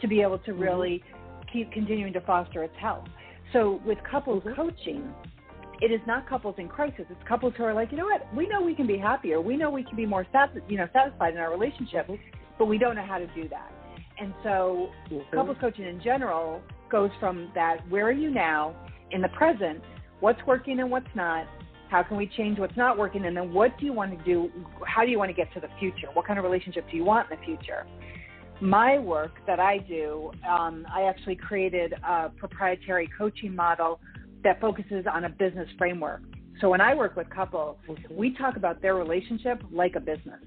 to 0.00 0.08
be 0.08 0.20
able 0.20 0.38
to 0.38 0.50
mm-hmm. 0.52 0.62
really 0.62 1.02
keep 1.52 1.72
continuing 1.72 2.12
to 2.12 2.20
foster 2.20 2.62
its 2.62 2.76
health. 2.80 3.06
So 3.52 3.80
with 3.84 3.98
couples 4.08 4.42
mm-hmm. 4.44 4.60
coaching, 4.60 5.14
it 5.80 5.92
is 5.92 6.00
not 6.06 6.28
couples 6.28 6.56
in 6.58 6.68
crisis. 6.68 7.04
It's 7.10 7.28
couples 7.28 7.54
who 7.56 7.64
are 7.64 7.74
like, 7.74 7.90
you 7.90 7.98
know 7.98 8.06
what, 8.06 8.26
we 8.34 8.48
know 8.48 8.62
we 8.62 8.74
can 8.74 8.86
be 8.86 8.98
happier. 8.98 9.40
We 9.40 9.56
know 9.56 9.70
we 9.70 9.84
can 9.84 9.96
be 9.96 10.06
more 10.06 10.26
sat- 10.32 10.54
you 10.68 10.76
know 10.76 10.88
satisfied 10.92 11.34
in 11.34 11.40
our 11.40 11.50
relationship, 11.50 12.06
mm-hmm. 12.08 12.36
but 12.58 12.66
we 12.66 12.78
don't 12.78 12.96
know 12.96 13.06
how 13.06 13.18
to 13.18 13.26
do 13.28 13.48
that. 13.48 13.72
And 14.18 14.32
so, 14.42 14.88
mm-hmm. 15.10 15.36
couples 15.36 15.58
coaching 15.60 15.84
in 15.84 16.00
general 16.02 16.62
goes 16.90 17.10
from 17.20 17.50
that 17.54 17.86
where 17.88 18.06
are 18.06 18.12
you 18.12 18.30
now 18.30 18.74
in 19.10 19.22
the 19.22 19.28
present, 19.28 19.82
what's 20.20 20.40
working 20.46 20.80
and 20.80 20.90
what's 20.90 21.06
not, 21.14 21.46
how 21.88 22.02
can 22.02 22.16
we 22.16 22.26
change 22.36 22.58
what's 22.58 22.76
not 22.76 22.98
working, 22.98 23.26
and 23.26 23.36
then 23.36 23.52
what 23.52 23.78
do 23.78 23.86
you 23.86 23.92
want 23.92 24.16
to 24.16 24.24
do? 24.24 24.50
How 24.86 25.04
do 25.04 25.10
you 25.10 25.18
want 25.18 25.28
to 25.30 25.34
get 25.34 25.52
to 25.54 25.60
the 25.60 25.68
future? 25.78 26.08
What 26.12 26.26
kind 26.26 26.38
of 26.38 26.44
relationship 26.44 26.90
do 26.90 26.96
you 26.96 27.04
want 27.04 27.30
in 27.30 27.38
the 27.38 27.44
future? 27.44 27.86
My 28.60 28.98
work 28.98 29.32
that 29.46 29.60
I 29.60 29.78
do, 29.78 30.32
um, 30.48 30.86
I 30.92 31.02
actually 31.02 31.36
created 31.36 31.92
a 31.92 32.30
proprietary 32.30 33.08
coaching 33.16 33.54
model 33.54 34.00
that 34.42 34.60
focuses 34.60 35.04
on 35.12 35.24
a 35.24 35.28
business 35.28 35.68
framework. 35.78 36.22
So 36.60 36.70
when 36.70 36.80
I 36.80 36.94
work 36.94 37.16
with 37.16 37.28
couples, 37.30 37.76
mm-hmm. 37.88 38.14
we 38.16 38.34
talk 38.34 38.56
about 38.56 38.80
their 38.80 38.94
relationship 38.94 39.62
like 39.70 39.94
a 39.94 40.00
business. 40.00 40.40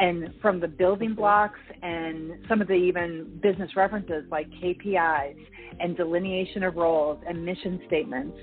And 0.00 0.34
from 0.40 0.60
the 0.60 0.68
building 0.68 1.14
blocks 1.14 1.58
and 1.82 2.34
some 2.48 2.60
of 2.60 2.68
the 2.68 2.74
even 2.74 3.40
business 3.42 3.70
references 3.74 4.24
like 4.30 4.48
KPIs 4.62 5.36
and 5.80 5.96
delineation 5.96 6.62
of 6.62 6.76
roles 6.76 7.18
and 7.28 7.44
mission 7.44 7.80
statements. 7.86 8.36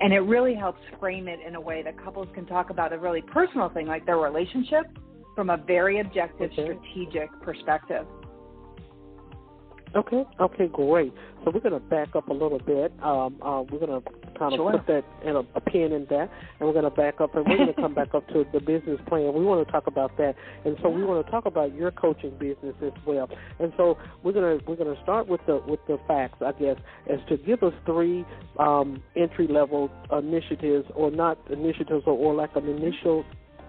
And 0.00 0.12
it 0.12 0.20
really 0.20 0.54
helps 0.54 0.80
frame 0.98 1.28
it 1.28 1.40
in 1.46 1.54
a 1.54 1.60
way 1.60 1.82
that 1.82 2.02
couples 2.02 2.28
can 2.34 2.46
talk 2.46 2.70
about 2.70 2.92
a 2.92 2.98
really 2.98 3.22
personal 3.22 3.68
thing 3.68 3.86
like 3.86 4.06
their 4.06 4.18
relationship 4.18 4.86
from 5.34 5.50
a 5.50 5.56
very 5.56 6.00
objective, 6.00 6.50
okay. 6.52 6.78
strategic 6.92 7.30
perspective. 7.42 8.06
Okay. 9.94 10.24
Okay. 10.40 10.66
Great. 10.68 11.12
So 11.44 11.50
we're 11.52 11.60
going 11.60 11.74
to 11.74 11.80
back 11.80 12.16
up 12.16 12.28
a 12.28 12.32
little 12.32 12.58
bit. 12.58 12.92
Um, 13.02 13.36
uh, 13.42 13.62
we're 13.70 13.86
going 13.86 14.02
to 14.02 14.10
kind 14.34 14.54
of 14.54 14.58
sure. 14.58 14.72
put 14.72 14.86
that 14.86 15.04
in 15.24 15.36
a, 15.36 15.42
a 15.54 15.60
pin 15.60 15.92
in 15.92 16.06
that, 16.10 16.30
and 16.58 16.68
we're 16.68 16.72
going 16.72 16.84
to 16.84 16.90
back 16.90 17.20
up, 17.20 17.34
and 17.34 17.46
we're 17.48 17.56
going 17.56 17.74
to 17.74 17.80
come 17.80 17.94
back 17.94 18.14
up 18.14 18.26
to 18.28 18.44
the 18.52 18.60
business 18.60 19.00
plan. 19.08 19.32
We 19.34 19.44
want 19.44 19.66
to 19.66 19.72
talk 19.72 19.86
about 19.86 20.16
that, 20.18 20.34
and 20.64 20.76
so 20.82 20.88
we 20.88 21.04
want 21.04 21.24
to 21.24 21.30
talk 21.30 21.46
about 21.46 21.74
your 21.74 21.90
coaching 21.90 22.36
business 22.38 22.74
as 22.82 22.92
well. 23.06 23.28
And 23.58 23.72
so 23.76 23.98
we're 24.22 24.32
going 24.32 24.58
to 24.58 24.64
we're 24.66 24.76
going 24.76 24.94
to 24.94 25.02
start 25.02 25.28
with 25.28 25.40
the 25.46 25.62
with 25.66 25.80
the 25.86 25.98
facts, 26.06 26.38
I 26.40 26.52
guess, 26.52 26.76
as 27.10 27.18
to 27.28 27.36
give 27.36 27.62
us 27.62 27.72
three 27.86 28.24
um, 28.58 29.02
entry 29.16 29.46
level 29.48 29.90
initiatives, 30.12 30.86
or 30.94 31.10
not 31.10 31.38
initiatives, 31.50 32.04
or, 32.06 32.14
or 32.14 32.34
like 32.34 32.54
an 32.56 32.68
initial 32.68 33.24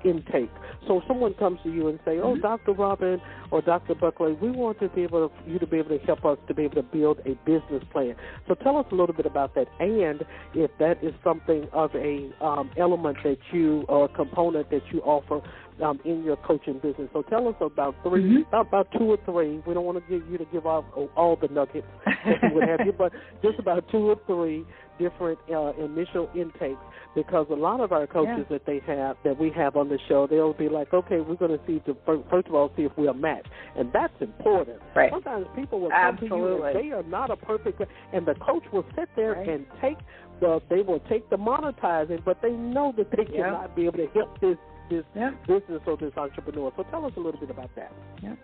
intake. 0.06 0.52
So 0.88 1.00
if 1.00 1.04
someone 1.08 1.34
comes 1.34 1.60
to 1.64 1.72
you 1.72 1.88
and 1.88 2.00
say, 2.06 2.20
"Oh, 2.20 2.34
mm-hmm. 2.34 2.42
Dr. 2.42 2.74
Robin 2.74 3.20
or 3.52 3.62
Dr. 3.62 3.96
Buckley, 3.96 4.34
we 4.34 4.52
want 4.52 4.80
to 4.80 4.90
be 4.90 5.04
able 5.04 5.30
to, 5.30 5.52
you 5.52 5.60
to 5.60 5.68
be 5.68 5.78
able 5.78 5.98
to 5.98 6.06
help 6.06 6.24
us 6.26 6.38
to 6.48 6.54
be 6.54 6.64
able 6.64 6.76
to 6.76 6.84
build 6.84 7.20
a 7.26 7.34
business 7.46 7.84
plan." 7.92 8.16
So 8.48 8.56
tell 8.56 8.78
us 8.78 8.86
a 8.92 8.96
little 8.96 9.16
bit 9.16 9.26
about 9.26 9.56
that, 9.56 9.68
and 9.80 10.24
if 10.54 10.72
that 10.80 11.04
is 11.04 11.14
something 11.24 11.68
of 11.74 11.94
a 11.96 12.32
um, 12.44 12.72
element 12.78 13.18
that 13.24 13.38
you 13.52 13.86
or 13.90 14.06
a 14.06 14.10
component 14.10 14.70
that 14.70 14.84
you 14.92 15.02
offer 15.02 15.42
um, 15.84 16.00
in 16.06 16.24
your 16.24 16.38
coaching 16.38 16.76
business. 16.76 17.10
So 17.14 17.22
tell 17.24 17.48
us 17.48 17.56
about 17.60 17.96
3 18.04 18.24
mm-hmm. 18.24 18.56
about, 18.56 18.88
two 18.98 19.12
or 19.12 19.18
three. 19.26 19.62
We 19.68 19.74
don't 19.74 19.86
want 19.86 19.98
to 19.98 20.20
give 20.20 20.30
you 20.30 20.38
to 20.38 20.46
give 20.46 20.66
off 20.66 20.86
all 21.16 21.36
the 21.36 21.48
nuggets 21.48 21.88
that 22.06 22.54
would 22.54 22.68
have 22.68 22.86
you, 22.86 22.94
but 22.94 23.12
just 23.42 23.60
about 23.60 23.86
two 23.92 24.10
or 24.10 24.18
three 24.26 24.64
different 24.98 25.40
uh, 25.54 25.74
initial 25.74 26.30
intakes 26.36 26.80
because 27.16 27.48
a 27.50 27.56
lot 27.56 27.80
of 27.80 27.92
our 27.92 28.06
coaches 28.06 28.46
yeah. 28.50 28.58
that 28.58 28.66
they 28.66 28.82
have 28.86 29.18
that 29.24 29.40
we 29.40 29.50
have 29.52 29.76
on 29.76 29.90
the 29.90 29.98
show 30.08 30.28
they'll 30.28 30.54
be 30.54 30.70
like 30.70 30.94
okay 30.94 31.20
we're 31.22 31.36
going 31.36 31.58
to 31.58 31.60
see 31.66 31.80
to 31.86 31.96
first 32.30 32.48
of 32.48 32.54
all 32.54 32.72
see 32.76 32.84
if 32.84 32.92
we're 32.98 33.10
a 33.10 33.14
match 33.14 33.46
and 33.78 33.92
that's 33.94 34.14
important 34.20 34.80
right 34.96 35.12
sometimes 35.12 35.46
people 35.56 35.80
will 35.80 35.90
come 35.90 36.14
Absolutely. 36.14 36.40
to 36.40 36.46
you 36.46 36.64
and 36.64 36.76
they 36.76 36.96
are 36.96 37.04
not 37.04 37.32
a 37.32 37.36
perfect 37.36 37.82
and 38.14 38.26
the 38.26 38.36
coach 38.36 38.64
will 38.72 38.86
sit 38.96 39.10
there 39.16 39.34
right. 39.34 39.48
and 39.50 39.66
take 39.82 39.98
the 40.42 40.62
they 40.70 40.82
will 40.82 41.00
take 41.10 41.30
the 41.30 41.38
monetizing 41.38 42.24
but 42.26 42.42
they 42.42 42.52
know 42.52 42.94
that 42.98 43.10
they 43.12 43.26
yeah. 43.32 43.46
cannot 43.46 43.76
be 43.76 43.86
able 43.86 43.98
to 43.98 44.08
help 44.14 44.40
this 44.42 44.58
this 44.90 45.04
yeah. 45.16 45.32
business 45.48 45.82
or 45.88 45.98
this 45.98 46.12
entrepreneur 46.18 46.72
so 46.76 46.84
tell 46.92 47.06
us 47.06 47.14
a 47.18 47.20
little 47.20 47.40
bit 47.40 47.50
about 47.50 47.74
that 47.76 47.92
yeah 48.22 48.36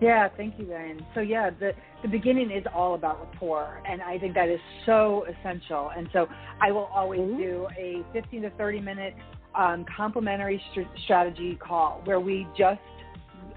yeah, 0.00 0.28
thank 0.36 0.58
you, 0.58 0.66
Diane. 0.66 1.04
So 1.14 1.20
yeah, 1.20 1.50
the 1.50 1.72
the 2.02 2.08
beginning 2.08 2.50
is 2.50 2.64
all 2.74 2.94
about 2.94 3.20
rapport, 3.20 3.82
and 3.88 4.02
I 4.02 4.18
think 4.18 4.34
that 4.34 4.48
is 4.48 4.60
so 4.84 5.24
essential. 5.24 5.90
And 5.96 6.08
so 6.12 6.26
I 6.60 6.70
will 6.70 6.90
always 6.94 7.20
mm-hmm. 7.20 7.38
do 7.38 7.68
a 7.78 8.04
15 8.12 8.42
to 8.42 8.50
30 8.50 8.80
minute 8.80 9.14
um, 9.54 9.86
complimentary 9.96 10.60
st- 10.72 10.86
strategy 11.04 11.56
call 11.56 12.02
where 12.04 12.20
we 12.20 12.46
just 12.58 12.80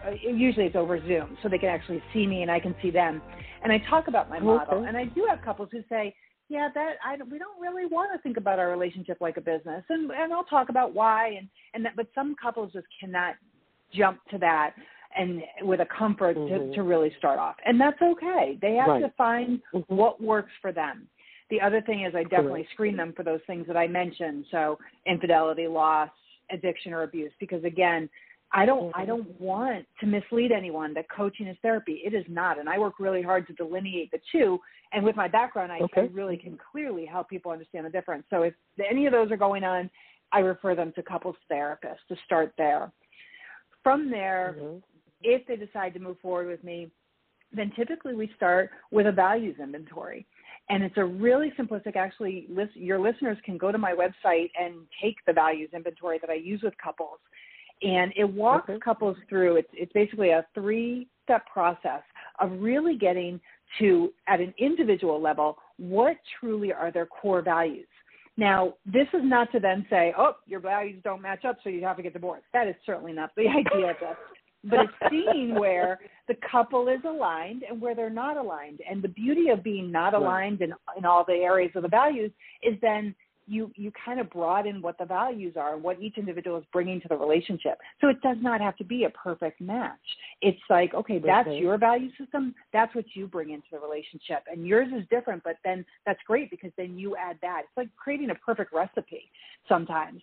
uh, 0.05 0.11
usually 0.21 0.67
it's 0.67 0.75
over 0.75 0.99
Zoom, 1.07 1.37
so 1.41 1.49
they 1.49 1.57
can 1.57 1.69
actually 1.69 2.01
see 2.13 2.27
me 2.27 2.43
and 2.43 2.51
I 2.51 2.59
can 2.59 2.75
see 2.81 2.91
them. 2.91 3.21
And 3.63 3.73
I 3.73 3.79
talk 3.89 4.07
about 4.07 4.29
my 4.29 4.39
model, 4.39 4.79
okay. 4.79 4.87
and 4.87 4.95
I 4.95 5.05
do 5.05 5.25
have 5.27 5.41
couples 5.43 5.69
who 5.71 5.81
say, 5.89 6.15
yeah, 6.49 6.69
that 6.73 6.93
I 7.03 7.15
we 7.29 7.39
don't 7.39 7.59
really 7.59 7.87
want 7.87 8.11
to 8.15 8.21
think 8.21 8.37
about 8.37 8.59
our 8.59 8.69
relationship 8.69 9.17
like 9.19 9.37
a 9.37 9.41
business, 9.41 9.83
and 9.89 10.11
and 10.11 10.31
I'll 10.31 10.45
talk 10.45 10.69
about 10.69 10.93
why 10.93 11.29
and 11.29 11.49
and 11.73 11.83
that. 11.83 11.95
But 11.95 12.07
some 12.13 12.35
couples 12.41 12.71
just 12.71 12.87
cannot 13.01 13.35
jump 13.93 14.19
to 14.31 14.37
that 14.37 14.75
and 15.15 15.41
with 15.61 15.79
a 15.81 15.85
comfort 15.85 16.37
mm-hmm. 16.37 16.69
to, 16.69 16.75
to 16.75 16.83
really 16.83 17.11
start 17.17 17.39
off. 17.39 17.55
And 17.65 17.79
that's 17.79 18.01
okay. 18.01 18.57
They 18.61 18.75
have 18.75 18.87
right. 18.87 19.01
to 19.01 19.13
find 19.17 19.61
mm-hmm. 19.73 19.93
what 19.93 20.21
works 20.21 20.51
for 20.61 20.71
them. 20.71 21.07
The 21.49 21.61
other 21.61 21.81
thing 21.81 22.03
is 22.03 22.13
I 22.13 22.23
definitely 22.23 22.61
Correct. 22.61 22.73
screen 22.73 22.97
them 22.97 23.13
for 23.15 23.23
those 23.23 23.39
things 23.47 23.67
that 23.67 23.77
I 23.77 23.87
mentioned. 23.87 24.45
So 24.51 24.77
infidelity, 25.05 25.67
loss, 25.67 26.09
addiction 26.51 26.93
or 26.93 27.03
abuse. 27.03 27.31
Because 27.39 27.63
again, 27.63 28.09
I 28.51 28.65
don't 28.65 28.89
mm-hmm. 28.89 28.99
I 28.99 29.05
don't 29.05 29.39
want 29.39 29.85
to 29.99 30.05
mislead 30.05 30.51
anyone 30.51 30.93
that 30.93 31.09
coaching 31.09 31.47
is 31.47 31.57
therapy. 31.61 32.01
It 32.05 32.13
is 32.13 32.25
not. 32.27 32.59
And 32.59 32.69
I 32.69 32.77
work 32.77 32.95
really 32.99 33.21
hard 33.21 33.47
to 33.47 33.53
delineate 33.53 34.11
the 34.11 34.19
two. 34.31 34.59
And 34.93 35.03
with 35.03 35.15
my 35.15 35.27
background 35.27 35.71
I, 35.71 35.79
okay. 35.79 36.01
I 36.01 36.09
really 36.13 36.37
can 36.37 36.57
clearly 36.71 37.05
help 37.05 37.29
people 37.29 37.51
understand 37.51 37.85
the 37.85 37.89
difference. 37.89 38.25
So 38.29 38.43
if 38.43 38.53
any 38.89 39.05
of 39.05 39.13
those 39.13 39.31
are 39.31 39.37
going 39.37 39.63
on, 39.63 39.89
I 40.31 40.39
refer 40.39 40.75
them 40.75 40.91
to 40.95 41.03
couples 41.03 41.35
therapists 41.51 42.05
to 42.09 42.15
start 42.25 42.53
there. 42.57 42.91
From 43.83 44.09
there, 44.11 44.57
mm-hmm 44.59 44.77
if 45.21 45.45
they 45.47 45.55
decide 45.55 45.93
to 45.93 45.99
move 45.99 46.17
forward 46.21 46.47
with 46.47 46.63
me, 46.63 46.91
then 47.53 47.71
typically 47.75 48.13
we 48.13 48.29
start 48.35 48.69
with 48.91 49.07
a 49.07 49.11
values 49.11 49.55
inventory. 49.61 50.25
And 50.69 50.83
it's 50.83 50.97
a 50.97 51.05
really 51.05 51.53
simplistic, 51.57 51.95
actually, 51.95 52.45
list, 52.49 52.75
your 52.75 52.99
listeners 52.99 53.37
can 53.45 53.57
go 53.57 53.71
to 53.71 53.77
my 53.77 53.93
website 53.93 54.51
and 54.59 54.75
take 55.01 55.15
the 55.25 55.33
values 55.33 55.69
inventory 55.73 56.19
that 56.19 56.29
I 56.29 56.35
use 56.35 56.61
with 56.61 56.73
couples. 56.83 57.19
And 57.81 58.11
it 58.17 58.25
walks 58.25 58.69
okay. 58.69 58.79
couples 58.79 59.15
through, 59.29 59.57
it's, 59.57 59.69
it's 59.73 59.93
basically 59.93 60.31
a 60.31 60.45
three 60.53 61.07
step 61.23 61.45
process 61.45 62.01
of 62.39 62.51
really 62.59 62.97
getting 62.97 63.39
to, 63.79 64.11
at 64.27 64.41
an 64.41 64.53
individual 64.57 65.21
level, 65.21 65.57
what 65.77 66.17
truly 66.39 66.73
are 66.73 66.91
their 66.91 67.05
core 67.05 67.41
values. 67.41 67.87
Now, 68.35 68.73
this 68.85 69.07
is 69.13 69.21
not 69.23 69.51
to 69.51 69.59
then 69.59 69.85
say, 69.89 70.13
oh, 70.17 70.33
your 70.45 70.59
values 70.59 71.01
don't 71.03 71.21
match 71.21 71.43
up, 71.45 71.57
so 71.63 71.69
you 71.69 71.83
have 71.83 71.97
to 71.97 72.03
get 72.03 72.13
divorced. 72.13 72.45
That 72.53 72.67
is 72.67 72.75
certainly 72.85 73.13
not 73.13 73.31
the 73.35 73.47
idea 73.47 73.91
of 73.91 73.97
this 73.99 74.17
but 74.63 74.79
it's 74.79 74.93
seeing 75.09 75.55
where 75.55 75.99
the 76.27 76.35
couple 76.49 76.87
is 76.87 76.99
aligned 77.05 77.63
and 77.63 77.79
where 77.79 77.95
they're 77.95 78.09
not 78.09 78.37
aligned. 78.37 78.81
And 78.89 79.01
the 79.01 79.07
beauty 79.09 79.49
of 79.49 79.63
being 79.63 79.91
not 79.91 80.13
aligned 80.13 80.61
in, 80.61 80.73
in 80.97 81.05
all 81.05 81.23
the 81.25 81.33
areas 81.33 81.71
of 81.75 81.83
the 81.83 81.89
values 81.89 82.31
is 82.63 82.75
then 82.81 83.15
you 83.47 83.71
you 83.75 83.91
kind 84.05 84.19
of 84.19 84.29
broaden 84.29 84.81
what 84.81 84.97
the 84.97 85.05
values 85.05 85.55
are, 85.57 85.73
and 85.73 85.81
what 85.81 86.01
each 86.01 86.17
individual 86.17 86.57
is 86.57 86.65
bringing 86.73 86.99
to 87.01 87.07
the 87.07 87.15
relationship. 87.15 87.77
So 88.01 88.09
it 88.09 88.21
does 88.21 88.37
not 88.41 88.61
have 88.61 88.75
to 88.77 88.83
be 88.83 89.05
a 89.05 89.09
perfect 89.09 89.61
match. 89.61 89.97
It's 90.41 90.59
like, 90.69 90.93
okay, 90.93 91.19
that's 91.25 91.47
okay. 91.47 91.57
your 91.57 91.77
value 91.77 92.09
system. 92.19 92.53
That's 92.73 92.93
what 92.93 93.05
you 93.13 93.25
bring 93.25 93.51
into 93.51 93.67
the 93.71 93.79
relationship, 93.79 94.43
and 94.51 94.67
yours 94.67 94.89
is 94.95 95.05
different. 95.09 95.43
But 95.43 95.57
then 95.63 95.85
that's 96.05 96.19
great 96.27 96.51
because 96.51 96.71
then 96.77 96.97
you 96.97 97.15
add 97.15 97.37
that. 97.41 97.61
It's 97.63 97.77
like 97.77 97.89
creating 97.95 98.29
a 98.31 98.35
perfect 98.35 98.73
recipe 98.73 99.31
sometimes. 99.67 100.21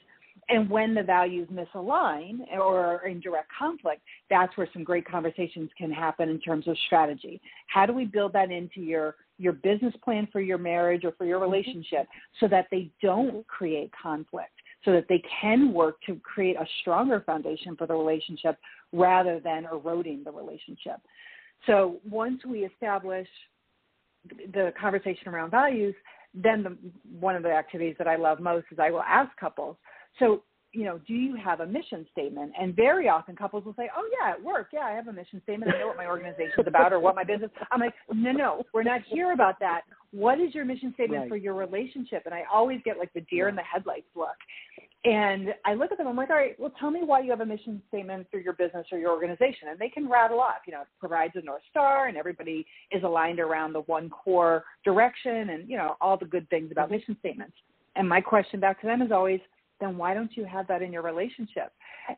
And 0.48 0.68
when 0.68 0.94
the 0.94 1.02
values 1.02 1.48
misalign 1.50 2.40
or 2.52 2.78
are 2.78 3.06
in 3.06 3.20
direct 3.20 3.50
conflict, 3.56 4.02
that's 4.28 4.56
where 4.56 4.68
some 4.72 4.84
great 4.84 5.06
conversations 5.06 5.70
can 5.78 5.90
happen 5.90 6.28
in 6.28 6.40
terms 6.40 6.68
of 6.68 6.76
strategy. 6.86 7.40
How 7.68 7.86
do 7.86 7.92
we 7.92 8.04
build 8.04 8.32
that 8.34 8.50
into 8.50 8.80
your 8.80 9.16
your 9.38 9.52
business 9.52 9.94
plan 10.04 10.28
for 10.30 10.40
your 10.40 10.58
marriage 10.58 11.04
or 11.04 11.12
for 11.12 11.24
your 11.24 11.40
mm-hmm. 11.40 11.50
relationship 11.50 12.06
so 12.38 12.46
that 12.48 12.68
they 12.70 12.90
don't 13.02 13.44
create 13.48 13.90
conflict, 14.00 14.52
so 14.84 14.92
that 14.92 15.06
they 15.08 15.22
can 15.40 15.72
work 15.72 15.96
to 16.06 16.16
create 16.22 16.56
a 16.56 16.66
stronger 16.80 17.20
foundation 17.26 17.76
for 17.76 17.86
the 17.86 17.94
relationship 17.94 18.56
rather 18.92 19.40
than 19.40 19.66
eroding 19.72 20.22
the 20.22 20.30
relationship. 20.30 21.00
So 21.66 21.96
once 22.08 22.44
we 22.44 22.64
establish 22.64 23.26
the 24.52 24.72
conversation 24.80 25.28
around 25.28 25.50
values, 25.50 25.94
then 26.34 26.62
the, 26.62 26.76
one 27.18 27.36
of 27.36 27.42
the 27.42 27.50
activities 27.50 27.96
that 27.98 28.08
I 28.08 28.16
love 28.16 28.40
most 28.40 28.66
is 28.70 28.78
I 28.78 28.90
will 28.90 29.02
ask 29.02 29.34
couples, 29.36 29.76
so, 30.18 30.42
you 30.72 30.84
know, 30.84 30.98
do 31.06 31.14
you 31.14 31.36
have 31.36 31.60
a 31.60 31.66
mission 31.66 32.04
statement? 32.10 32.52
And 32.60 32.74
very 32.74 33.08
often 33.08 33.36
couples 33.36 33.64
will 33.64 33.74
say, 33.74 33.88
oh, 33.96 34.08
yeah, 34.20 34.32
at 34.32 34.42
work, 34.42 34.68
yeah, 34.72 34.80
I 34.80 34.90
have 34.92 35.06
a 35.06 35.12
mission 35.12 35.40
statement. 35.44 35.72
I 35.72 35.78
know 35.78 35.86
what 35.86 35.96
my 35.96 36.06
organization 36.06 36.52
is 36.58 36.66
about 36.66 36.92
or 36.92 36.98
what 36.98 37.14
my 37.14 37.24
business. 37.24 37.50
I'm 37.70 37.80
like, 37.80 37.94
no, 38.12 38.32
no, 38.32 38.62
we're 38.72 38.82
not 38.82 39.02
here 39.08 39.32
about 39.32 39.60
that. 39.60 39.82
What 40.10 40.40
is 40.40 40.54
your 40.54 40.64
mission 40.64 40.92
statement 40.94 41.22
right. 41.22 41.28
for 41.28 41.36
your 41.36 41.54
relationship? 41.54 42.22
And 42.24 42.34
I 42.34 42.42
always 42.52 42.80
get 42.84 42.98
like 42.98 43.12
the 43.12 43.20
deer 43.22 43.48
in 43.48 43.54
the 43.54 43.62
headlights 43.62 44.08
look. 44.16 44.36
And 45.04 45.48
I 45.66 45.74
look 45.74 45.92
at 45.92 45.98
them, 45.98 46.08
I'm 46.08 46.16
like, 46.16 46.30
all 46.30 46.36
right, 46.36 46.58
well, 46.58 46.72
tell 46.80 46.90
me 46.90 47.00
why 47.04 47.20
you 47.20 47.30
have 47.30 47.42
a 47.42 47.46
mission 47.46 47.82
statement 47.88 48.26
for 48.30 48.38
your 48.38 48.54
business 48.54 48.86
or 48.90 48.98
your 48.98 49.10
organization. 49.10 49.68
And 49.68 49.78
they 49.78 49.90
can 49.90 50.08
rattle 50.08 50.40
off, 50.40 50.62
you 50.66 50.72
know, 50.72 50.80
it 50.80 50.86
provides 50.98 51.34
a 51.36 51.42
North 51.42 51.62
Star 51.70 52.08
and 52.08 52.16
everybody 52.16 52.66
is 52.90 53.02
aligned 53.02 53.38
around 53.38 53.74
the 53.74 53.82
one 53.82 54.08
core 54.08 54.64
direction 54.82 55.50
and, 55.50 55.68
you 55.68 55.76
know, 55.76 55.96
all 56.00 56.16
the 56.16 56.24
good 56.24 56.48
things 56.48 56.72
about 56.72 56.86
mm-hmm. 56.86 56.96
mission 56.96 57.16
statements. 57.20 57.52
And 57.96 58.08
my 58.08 58.22
question 58.22 58.60
back 58.60 58.80
to 58.80 58.86
them 58.86 59.02
is 59.02 59.12
always, 59.12 59.40
then 59.80 59.98
why 59.98 60.14
don't 60.14 60.36
you 60.36 60.44
have 60.44 60.66
that 60.68 60.82
in 60.82 60.92
your 60.92 61.02
relationship? 61.02 61.72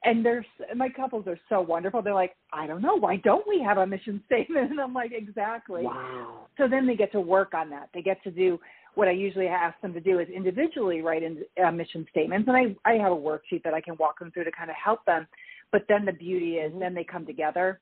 And 0.04 0.24
there's 0.24 0.46
my 0.74 0.88
couples 0.88 1.26
are 1.26 1.38
so 1.48 1.60
wonderful. 1.60 2.02
They're 2.02 2.14
like, 2.14 2.36
I 2.52 2.66
don't 2.66 2.82
know, 2.82 2.96
why 2.96 3.16
don't 3.16 3.46
we 3.48 3.62
have 3.62 3.78
a 3.78 3.86
mission 3.86 4.22
statement? 4.26 4.70
And 4.76 4.80
I'm 4.80 4.92
like, 4.92 5.12
exactly. 5.14 5.82
Wow. 5.82 6.46
So 6.58 6.68
then 6.68 6.86
they 6.86 6.96
get 6.96 7.12
to 7.12 7.20
work 7.20 7.54
on 7.54 7.70
that. 7.70 7.88
They 7.94 8.02
get 8.02 8.22
to 8.24 8.30
do 8.30 8.58
what 8.94 9.08
I 9.08 9.12
usually 9.12 9.46
ask 9.46 9.78
them 9.82 9.92
to 9.92 10.00
do 10.00 10.18
is 10.20 10.28
individually 10.28 11.02
write 11.02 11.22
in 11.22 11.42
uh, 11.64 11.70
mission 11.70 12.06
statements, 12.10 12.48
and 12.48 12.56
I 12.56 12.90
I 12.90 12.94
have 12.94 13.12
a 13.12 13.16
worksheet 13.16 13.62
that 13.64 13.74
I 13.74 13.80
can 13.80 13.94
walk 13.98 14.18
them 14.18 14.30
through 14.32 14.44
to 14.44 14.52
kind 14.52 14.70
of 14.70 14.76
help 14.82 15.04
them. 15.04 15.26
But 15.70 15.82
then 15.88 16.04
the 16.04 16.12
beauty 16.12 16.54
is, 16.54 16.70
mm-hmm. 16.70 16.80
then 16.80 16.94
they 16.94 17.04
come 17.04 17.26
together 17.26 17.80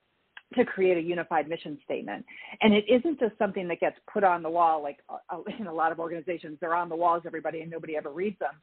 to 0.57 0.65
create 0.65 0.99
a 0.99 1.01
unified 1.01 1.49
mission 1.49 1.79
statement. 1.85 2.25
And 2.61 2.75
it 2.75 2.85
isn't 2.89 3.19
just 3.19 3.37
something 3.39 3.67
that 3.69 3.81
gets 3.81 3.97
put 4.13 4.25
on 4.25 4.43
the 4.43 4.51
wall 4.51 4.83
like 4.83 4.99
uh, 5.09 5.39
in 5.59 5.67
a 5.67 5.73
lot 5.73 5.93
of 5.93 5.99
organizations. 5.99 6.59
They're 6.61 6.75
on 6.75 6.89
the 6.89 6.97
walls, 6.97 7.23
everybody, 7.27 7.61
and 7.61 7.71
nobody 7.71 7.97
ever 7.97 8.11
reads 8.11 8.39
them 8.39 8.55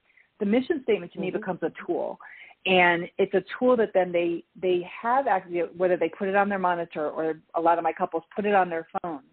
the 0.41 0.45
mission 0.45 0.81
statement 0.83 1.13
to 1.13 1.17
mm-hmm. 1.19 1.27
me 1.27 1.31
becomes 1.31 1.60
a 1.63 1.71
tool 1.86 2.19
and 2.65 3.05
it's 3.17 3.33
a 3.33 3.43
tool 3.57 3.77
that 3.77 3.91
then 3.93 4.12
they 4.12 4.43
they 4.62 4.86
have 5.01 5.25
actually 5.27 5.62
whether 5.77 5.95
they 5.95 6.10
put 6.10 6.27
it 6.27 6.36
on 6.36 6.50
their 6.50 6.60
monitor 6.60 7.10
or 7.10 7.36
a 7.55 7.62
lot 7.62 7.77
of 7.77 7.83
my 7.83 7.93
couples 7.93 8.24
put 8.36 8.45
it 8.45 8.53
on 8.53 8.69
their 8.69 8.88
phones 9.01 9.24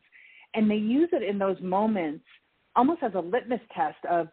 and 0.54 0.70
they 0.70 0.76
use 0.76 1.08
it 1.12 1.22
in 1.22 1.38
those 1.38 1.60
moments 1.60 2.24
almost 2.76 3.02
as 3.02 3.12
a 3.14 3.20
litmus 3.20 3.60
test 3.74 3.98
of 4.08 4.28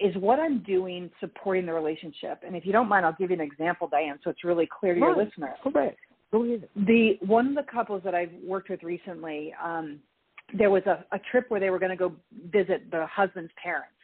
is 0.00 0.14
what 0.16 0.38
I'm 0.38 0.62
doing 0.62 1.10
supporting 1.18 1.66
the 1.66 1.72
relationship? 1.72 2.42
And 2.46 2.54
if 2.54 2.64
you 2.64 2.72
don't 2.72 2.88
mind, 2.88 3.04
I'll 3.04 3.16
give 3.18 3.30
you 3.30 3.36
an 3.36 3.42
example, 3.42 3.88
Diane, 3.88 4.18
so 4.22 4.30
it's 4.30 4.44
really 4.44 4.68
clear 4.68 4.94
to 4.94 5.00
right. 5.00 5.16
your 5.16 5.24
listeners. 5.24 5.56
Ahead. 5.64 5.96
The 6.76 7.18
one 7.26 7.48
of 7.48 7.54
the 7.54 7.70
couples 7.70 8.02
that 8.04 8.14
I've 8.14 8.32
worked 8.44 8.68
with 8.68 8.82
recently, 8.82 9.54
um, 9.62 9.98
there 10.56 10.70
was 10.70 10.82
a, 10.86 11.04
a 11.12 11.18
trip 11.30 11.46
where 11.48 11.58
they 11.58 11.70
were 11.70 11.78
going 11.78 11.90
to 11.90 11.96
go 11.96 12.12
visit 12.52 12.90
the 12.90 13.06
husband's 13.06 13.50
parents, 13.62 13.94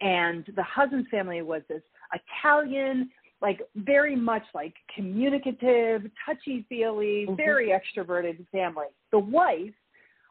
and 0.00 0.44
the 0.56 0.62
husband's 0.62 1.08
family 1.10 1.42
was 1.42 1.62
this 1.68 1.82
Italian, 2.12 3.10
like 3.40 3.60
very 3.76 4.16
much 4.16 4.44
like 4.54 4.74
communicative, 4.94 6.02
touchy 6.24 6.64
feely, 6.68 7.26
mm-hmm. 7.26 7.36
very 7.36 7.68
extroverted 7.68 8.46
family. 8.50 8.86
The 9.12 9.18
wife 9.18 9.74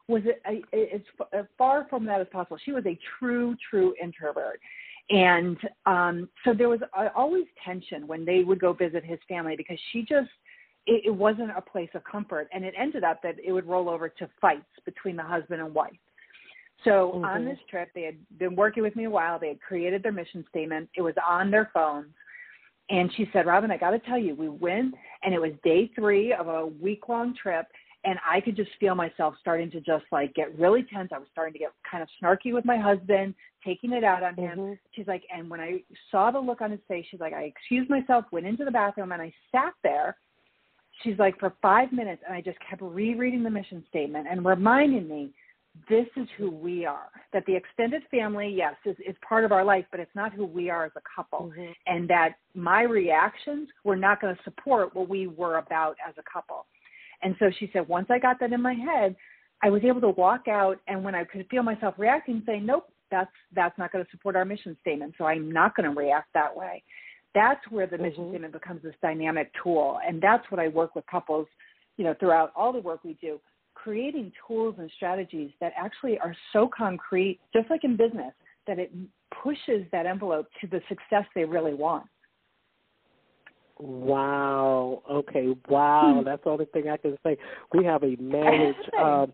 was 0.08 0.24
as 0.46 1.46
far 1.58 1.88
from 1.90 2.06
that 2.06 2.20
as 2.20 2.28
possible. 2.32 2.58
She 2.64 2.72
was 2.72 2.86
a 2.86 2.98
true, 3.18 3.56
true 3.70 3.94
introvert. 4.02 4.60
And 5.10 5.58
um, 5.86 6.30
so 6.44 6.54
there 6.54 6.70
was 6.70 6.80
uh, 6.98 7.10
always 7.16 7.46
tension 7.64 8.08
when 8.08 8.26
they 8.26 8.44
would 8.44 8.60
go 8.60 8.74
visit 8.74 9.04
his 9.04 9.20
family 9.28 9.56
because 9.56 9.78
she 9.92 10.02
just, 10.02 10.30
it, 10.88 11.04
it 11.06 11.12
wasn't 11.12 11.52
a 11.56 11.62
place 11.62 11.90
of 11.94 12.04
comfort. 12.04 12.48
And 12.54 12.64
it 12.64 12.74
ended 12.78 13.04
up 13.04 13.22
that 13.24 13.36
it 13.44 13.52
would 13.52 13.68
roll 13.68 13.90
over 13.90 14.10
to 14.10 14.30
fights 14.42 14.66
between 14.86 15.16
the 15.16 15.24
husband 15.24 15.62
and 15.62 15.74
wife. 15.74 15.92
So 16.84 17.14
mm-hmm. 17.16 17.26
on 17.26 17.46
this 17.46 17.60
trip, 17.70 17.90
they 17.96 18.04
had 18.04 18.16
been 18.38 18.56
working 18.56 18.84
with 18.84 18.96
me 18.96 19.06
a 19.06 19.10
while. 19.10 19.40
They 19.40 19.50
had 19.50 19.62
created 19.62 20.04
their 20.04 20.12
mission 20.12 20.46
statement. 20.50 20.90
It 20.96 21.02
was 21.02 21.16
on 21.28 21.52
their 21.52 21.70
phones. 21.74 22.08
And 22.90 23.10
she 23.16 23.30
said, 23.32 23.46
Robin, 23.46 23.72
I 23.72 23.78
got 23.78 23.92
to 23.92 24.00
tell 24.00 24.18
you, 24.18 24.36
we 24.36 24.50
went 24.50 24.94
and 25.24 25.34
it 25.34 25.40
was 25.40 25.52
day 25.64 25.90
three 25.96 26.34
of 26.34 26.48
a 26.48 26.66
week 26.66 27.08
long 27.08 27.34
trip 27.42 27.66
and 28.06 28.20
I 28.30 28.42
could 28.42 28.56
just 28.56 28.72
feel 28.80 28.96
myself 28.96 29.36
starting 29.40 29.72
to 29.72 29.80
just 29.80 30.04
like 30.12 30.34
get 30.34 30.58
really 30.60 30.84
tense. 30.84 31.12
I 31.14 31.20
was 31.20 31.28
starting 31.32 31.54
to 31.54 31.60
get 31.60 31.72
kind 31.90 32.04
of 32.04 32.10
snarky 32.22 32.54
with 32.54 32.66
my 32.66 32.78
husband, 32.78 33.34
taking 33.66 33.94
it 33.94 34.04
out 34.04 34.24
on 34.24 34.36
him. 34.36 34.58
Mm-hmm. 34.58 34.74
She's 34.92 35.08
like, 35.08 35.24
and 35.34 35.50
when 35.50 35.62
I 35.62 35.84
saw 36.12 36.30
the 36.30 36.40
look 36.40 36.62
on 36.62 36.72
his 36.72 36.82
face, 36.88 37.06
she's 37.10 37.22
like, 37.22 37.34
I 37.34 37.44
excused 37.44 37.90
myself, 37.90 38.26
went 38.32 38.46
into 38.46 38.66
the 38.66 38.72
bathroom, 38.72 39.14
and 39.14 39.22
I 39.22 39.34
sat 39.52 39.74
there. 39.84 40.18
She's 41.02 41.18
like, 41.18 41.40
for 41.40 41.54
five 41.62 41.92
minutes, 41.94 42.22
and 42.28 42.36
I 42.36 42.42
just 42.42 42.58
kept 42.70 42.82
rereading 42.82 43.42
the 43.42 43.50
mission 43.50 43.84
statement 43.90 44.28
and 44.30 44.46
reminding 44.46 45.08
me 45.08 45.30
this 45.90 46.06
is 46.16 46.28
who 46.38 46.52
we 46.52 46.86
are. 46.86 47.10
That 47.34 47.46
the 47.46 47.56
extended 47.56 48.04
family, 48.12 48.54
yes, 48.56 48.76
is, 48.86 48.96
is 49.08 49.16
part 49.28 49.44
of 49.44 49.52
our 49.52 49.66
life, 49.66 49.86
but 49.92 50.00
it's 50.00 50.16
not 50.16 50.34
who 50.34 50.46
we 50.46 50.70
are 50.70 50.86
as 50.86 50.92
a 50.96 51.02
couple. 51.16 51.52
Mm-hmm. 51.52 51.72
And 51.88 52.10
that 52.10 52.36
my 52.54 52.84
reactions 52.84 53.70
were 53.84 53.96
not 53.96 54.22
going 54.22 54.36
to 54.36 54.44
support 54.44 54.96
what 54.96 55.10
we 55.10 55.28
were 55.28 55.58
about 55.58 55.96
as 56.08 56.14
a 56.18 56.24
couple. 56.32 56.66
And 57.24 57.36
so 57.40 57.50
she 57.60 57.70
said, 57.74 57.88
once 57.88 58.08
I 58.10 58.20
got 58.20 58.40
that 58.40 58.54
in 58.54 58.62
my 58.62 58.74
head, 58.74 59.16
I 59.64 59.70
was 59.70 59.82
able 59.84 60.02
to 60.02 60.10
walk 60.10 60.48
out 60.48 60.80
and 60.88 61.04
when 61.04 61.16
I 61.16 61.24
could 61.24 61.48
feel 61.50 61.64
myself 61.64 61.96
reacting, 61.98 62.44
saying, 62.46 62.66
Nope, 62.66 62.90
that's 63.10 63.32
that's 63.56 63.78
not 63.78 63.92
going 63.92 64.04
to 64.04 64.12
support 64.12 64.36
our 64.36 64.44
mission 64.44 64.76
statement. 64.82 65.16
So 65.18 65.26
I'm 65.26 65.52
not 65.52 65.76
going 65.76 65.90
to 65.90 65.98
react 65.98 66.34
that 66.34 66.56
way. 66.56 66.84
That's 67.34 67.62
where 67.70 67.88
the 67.88 67.96
mm-hmm. 67.96 68.06
mission 68.06 68.30
statement 68.30 68.54
becomes 68.54 68.84
this 68.84 68.96
dynamic 69.02 69.52
tool. 69.64 70.00
And 70.06 70.22
that's 70.22 70.44
what 70.52 70.60
I 70.60 70.68
work 70.68 70.96
with 70.96 71.06
couples, 71.08 71.48
you 71.98 72.04
know, 72.04 72.14
throughout 72.20 72.52
all 72.56 72.74
the 72.74 72.80
work 72.80 73.04
we 73.04 73.18
do, 73.22 73.40
creating 73.84 74.32
tools 74.48 74.76
and 74.78 74.90
strategies 74.96 75.52
that 75.60 75.74
actually 75.78 76.18
are 76.20 76.36
so 76.54 76.70
concrete, 76.76 77.40
just 77.54 77.70
like 77.70 77.84
in 77.84 77.98
business, 77.98 78.34
that 78.68 78.80
it 78.80 78.92
pushes 79.44 79.86
that 79.92 80.06
envelope 80.06 80.48
to 80.62 80.68
the 80.68 80.80
success 80.88 81.26
they 81.36 81.44
really 81.44 81.74
want. 81.74 82.06
Wow. 83.80 85.02
Okay. 85.10 85.48
Wow. 85.68 86.22
That's 86.26 86.44
the 86.44 86.50
only 86.52 86.66
thing 86.66 86.90
I 86.90 86.98
can 86.98 87.18
say. 87.24 87.38
We 87.74 87.84
have 87.84 88.04
a 88.04 88.16
marriage 88.18 88.76
uh, 89.00 89.26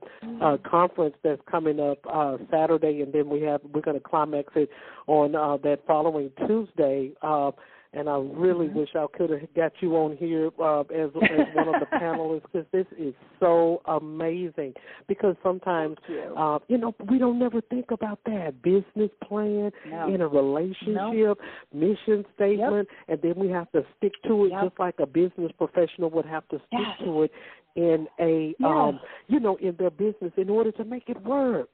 uh, 0.41 0.58
conference 0.65 1.15
that's 1.24 1.41
coming 1.50 1.79
up 1.79 2.00
uh, 2.12 2.38
Saturday, 2.50 3.02
and 3.02 3.13
then 3.13 3.30
we 3.30 3.41
have 3.41 3.62
we're 3.73 3.82
going 3.82 3.97
to 3.97 4.04
climax 4.04 4.54
it 4.56 4.69
on 5.08 5.36
uh, 5.36 5.58
that 5.58 5.82
following 5.86 6.32
Tuesday. 6.47 7.12
Uh, 7.21 7.52
and 7.93 8.08
I 8.08 8.17
really 8.17 8.67
mm-hmm. 8.67 8.80
wish 8.80 8.89
I 8.95 9.06
could 9.15 9.32
have 9.32 9.54
got 9.56 9.71
you 9.80 9.95
on 9.95 10.15
here 10.17 10.52
uh, 10.62 10.82
as 10.82 11.10
as 11.15 11.56
one 11.56 11.73
of 11.73 11.80
the 11.80 11.88
panelists 11.93 12.43
because 12.52 12.67
this 12.71 12.86
is 12.97 13.13
so 13.39 13.82
amazing. 13.86 14.73
Because 15.08 15.36
sometimes, 15.41 15.97
you. 16.08 16.36
Uh, 16.38 16.60
you 16.67 16.78
know, 16.78 16.93
we 17.10 17.17
don't 17.17 17.39
never 17.39 17.62
think 17.62 17.91
about 17.91 18.19
that 18.25 18.62
business 18.62 19.10
plan 19.23 19.71
no. 19.89 20.13
in 20.13 20.21
a 20.21 20.28
relationship, 20.28 20.88
no. 20.88 21.36
mission 21.73 22.25
statement, 22.36 22.88
yep. 23.08 23.08
and 23.08 23.21
then 23.21 23.34
we 23.36 23.49
have 23.49 23.71
to 23.71 23.82
stick 23.97 24.13
to 24.28 24.45
it 24.45 24.52
yep. 24.52 24.65
just 24.65 24.80
like 24.80 24.95
a 24.99 25.08
business 25.08 25.52
professional 25.58 26.10
would 26.12 26.25
have 26.25 26.47
to 26.49 26.58
stick 26.58 26.80
yes. 26.80 26.99
to 27.04 27.23
it 27.23 27.32
in 27.75 28.08
a 28.19 28.56
yes. 28.60 28.67
um 28.67 28.99
you 29.28 29.39
know 29.39 29.56
in 29.58 29.75
their 29.78 29.91
business 29.91 30.32
in 30.38 30.49
order 30.49 30.71
to 30.71 30.84
make 30.84 31.04
it 31.08 31.21
work. 31.23 31.69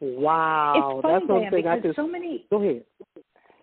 Wow, 0.00 1.00
it's 1.00 1.02
funny, 1.02 1.14
that's 1.14 1.26
something 1.28 1.66
I 1.66 1.80
just 1.80 1.96
so 1.96 2.06
many. 2.06 2.46
Go 2.50 2.62
ahead 2.62 2.84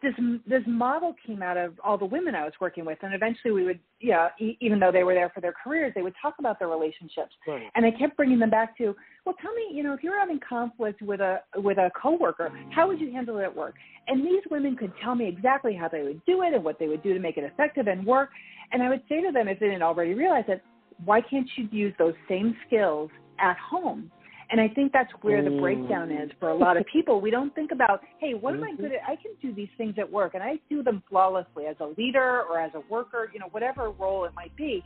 this 0.02 0.14
this 0.48 0.64
model 0.68 1.16
came 1.26 1.42
out 1.42 1.58
of 1.58 1.80
all 1.84 1.98
the 1.98 2.06
women 2.06 2.36
I 2.36 2.44
was 2.44 2.54
working 2.60 2.86
with, 2.86 2.98
and 3.02 3.14
eventually 3.14 3.52
we 3.52 3.64
would, 3.64 3.80
yeah, 4.00 4.30
e- 4.40 4.58
even 4.62 4.80
though 4.80 4.92
they 4.92 5.04
were 5.04 5.14
there 5.14 5.32
for 5.34 5.42
their 5.42 5.54
careers, 5.64 5.94
they 5.96 6.02
would 6.02 6.14
talk 6.22 6.36
about 6.40 6.60
their 6.60 6.68
relationships, 6.68 7.34
right. 7.48 7.70
and 7.76 7.86
I 7.86 7.92
kept 7.92 8.18
bringing 8.18 8.40
them 8.40 8.50
back 8.50 8.78
to, 8.78 8.96
well, 9.26 9.36
tell 9.42 9.54
me, 9.54 9.70
you 9.72 9.84
know, 9.84 9.94
if 9.94 10.04
you're 10.04 10.20
having 10.20 10.40
conflict 10.48 11.02
with 11.02 11.20
a 11.20 11.42
with 11.56 11.78
a 11.78 11.92
coworker, 12.02 12.52
how 12.72 12.88
would 12.88 13.00
you 13.00 13.12
handle 13.12 13.38
it 13.40 13.44
at 13.44 13.56
work? 13.56 13.76
And 14.08 14.26
these 14.26 14.44
women 14.50 14.76
could 14.76 14.94
tell 15.04 15.16
me 15.16 15.28
exactly 15.28 15.76
how 15.76 15.88
they 15.88 16.04
would 16.04 16.24
do 16.26 16.44
it 16.44 16.54
and 16.54 16.64
what 16.64 16.80
they 16.80 16.88
would 16.88 17.04
do 17.04 17.14
to 17.14 17.20
make 17.20 17.38
it 17.38 17.44
effective 17.44 17.88
and 17.88 18.06
work, 18.06 18.30
and 18.72 18.82
I 18.84 18.90
would 18.90 19.02
say 19.10 19.22
to 19.22 19.32
them 19.32 19.48
if 19.48 19.60
they 19.60 19.68
didn't 19.68 19.84
already 19.84 20.14
realize 20.14 20.46
it, 20.48 20.64
why 21.06 21.22
can't 21.22 21.48
you 21.56 21.68
use 21.72 21.94
those 21.98 22.16
same 22.28 22.56
skills 22.66 23.10
at 23.40 23.58
home? 23.58 24.12
And 24.50 24.62
I 24.62 24.70
think 24.70 24.94
that's 24.94 25.12
where 25.22 25.44
the 25.44 25.58
breakdown 25.60 26.12
is 26.12 26.32
for 26.40 26.50
a 26.50 26.56
lot 26.56 26.78
of 26.78 26.86
people. 26.92 27.20
We 27.20 27.32
don't 27.32 27.54
think 27.54 27.72
about, 27.72 28.02
hey, 28.20 28.34
what 28.34 28.54
am 28.54 28.64
I 28.64 28.74
good 28.76 28.94
at? 28.94 29.02
I 29.06 29.16
can 29.16 29.34
do 29.42 29.54
these 29.54 29.68
things 29.78 29.96
at 29.98 30.10
work 30.10 30.36
and 30.36 30.44
I 30.44 30.58
do 30.70 30.84
them 30.84 31.04
flawlessly 31.10 31.66
as 31.66 31.76
a 31.82 31.94
leader 31.98 32.44
or 32.50 32.60
as 32.60 32.72
a 32.74 32.82
worker, 32.90 33.30
you 33.34 33.40
know, 33.40 33.48
whatever 33.52 33.92
role 33.92 34.24
it 34.26 34.34
might 34.34 34.56
be. 34.56 34.84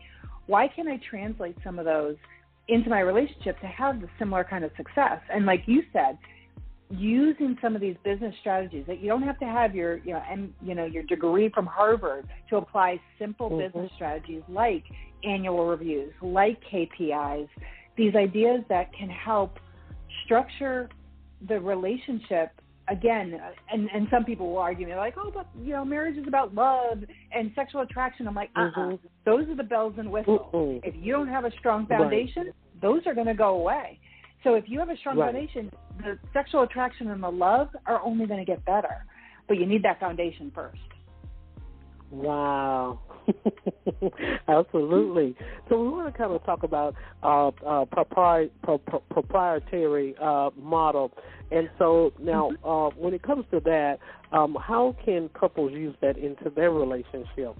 Why 0.48 0.68
can't 0.68 0.88
I 0.88 1.00
translate 1.08 1.56
some 1.64 1.78
of 1.78 1.86
those 1.86 2.16
into 2.70 2.90
my 2.90 3.02
relationship 3.02 3.60
to 3.62 3.68
have 3.68 4.02
the 4.02 4.08
similar 4.18 4.44
kind 4.44 4.64
of 4.64 4.72
success? 4.78 5.20
And 5.32 5.46
like 5.46 5.64
you 5.68 5.84
said, 5.94 6.18
using 6.90 7.56
some 7.62 7.76
of 7.76 7.82
these 7.82 7.96
business 8.04 8.34
strategies 8.42 8.86
that 8.88 9.00
you 9.00 9.08
don't 9.08 9.22
have 9.22 9.40
to 9.40 9.46
have 9.46 9.74
your 9.74 10.00
you 10.00 10.12
know 10.12 10.22
and 10.30 10.54
you 10.62 10.76
know 10.76 10.84
your 10.84 11.04
degree 11.04 11.50
from 11.54 11.66
Harvard 11.66 12.28
to 12.50 12.58
apply 12.58 13.00
simple 13.18 13.50
mm-hmm. 13.50 13.60
business 13.60 13.92
strategies 13.96 14.42
like 14.50 14.84
annual 15.24 15.68
reviews, 15.68 16.14
like 16.22 16.60
KPIs, 16.72 17.48
these 18.02 18.16
ideas 18.16 18.62
that 18.68 18.92
can 18.94 19.10
help 19.10 19.60
structure 20.26 20.90
the 21.48 21.60
relationship 21.60 22.50
again 22.88 23.40
and 23.72 23.88
and 23.94 24.08
some 24.10 24.26
people 24.26 24.50
will 24.50 24.58
argue 24.58 24.88
me 24.88 24.96
like 24.96 25.14
oh 25.18 25.30
but 25.32 25.48
you 25.62 25.72
know 25.72 25.86
marriage 25.86 26.18
is 26.18 26.28
about 26.28 26.54
love 26.56 26.98
and 27.32 27.52
sexual 27.54 27.82
attraction 27.82 28.28
i'm 28.28 28.34
like 28.34 28.50
uh-uh 28.56 28.72
mm-hmm. 28.72 29.08
those 29.24 29.48
are 29.50 29.56
the 29.56 29.64
bells 29.64 29.94
and 30.00 30.12
whistles 30.12 30.42
mm 30.52 30.80
if 30.84 30.96
you 30.98 31.14
don't 31.14 31.28
have 31.28 31.46
a 31.46 31.52
strong 31.60 31.86
foundation 31.86 32.46
right. 32.46 32.82
those 32.82 33.02
are 33.06 33.14
going 33.14 33.28
to 33.28 33.36
go 33.36 33.50
away 33.60 34.00
so 34.44 34.56
if 34.56 34.64
you 34.68 34.80
have 34.80 34.90
a 34.90 34.98
strong 34.98 35.16
right. 35.16 35.32
foundation 35.32 35.72
the 36.00 36.18
sexual 36.34 36.64
attraction 36.64 37.12
and 37.12 37.22
the 37.22 37.30
love 37.30 37.70
are 37.86 38.02
only 38.02 38.26
going 38.26 38.40
to 38.40 38.46
get 38.46 38.64
better 38.66 39.06
but 39.48 39.60
you 39.60 39.66
need 39.68 39.84
that 39.84 40.00
foundation 40.00 40.52
first 40.56 40.80
Wow. 42.12 43.00
Absolutely. 44.48 45.36
So 45.70 45.82
we 45.82 45.90
want 45.90 46.12
to 46.12 46.18
kind 46.18 46.32
of 46.32 46.44
talk 46.46 46.64
about 46.64 46.96
uh, 47.24 47.48
uh, 47.48 47.86
propri- 47.86 48.50
pro- 48.64 48.78
pro- 48.80 49.04
proprietary 49.12 50.16
uh, 50.22 50.50
model, 50.58 51.12
and 51.52 51.70
so 51.78 52.14
now 52.20 52.52
mm-hmm. 52.52 52.68
uh, 52.68 52.90
when 53.02 53.14
it 53.14 53.24
comes 53.24 53.46
to 53.52 53.60
that, 53.62 54.00
um, 54.32 54.58
how 54.60 54.96
can 55.04 55.30
couples 55.30 55.72
use 55.74 55.96
that 56.02 56.18
into 56.18 56.50
their 56.50 56.72
relationship? 56.72 57.56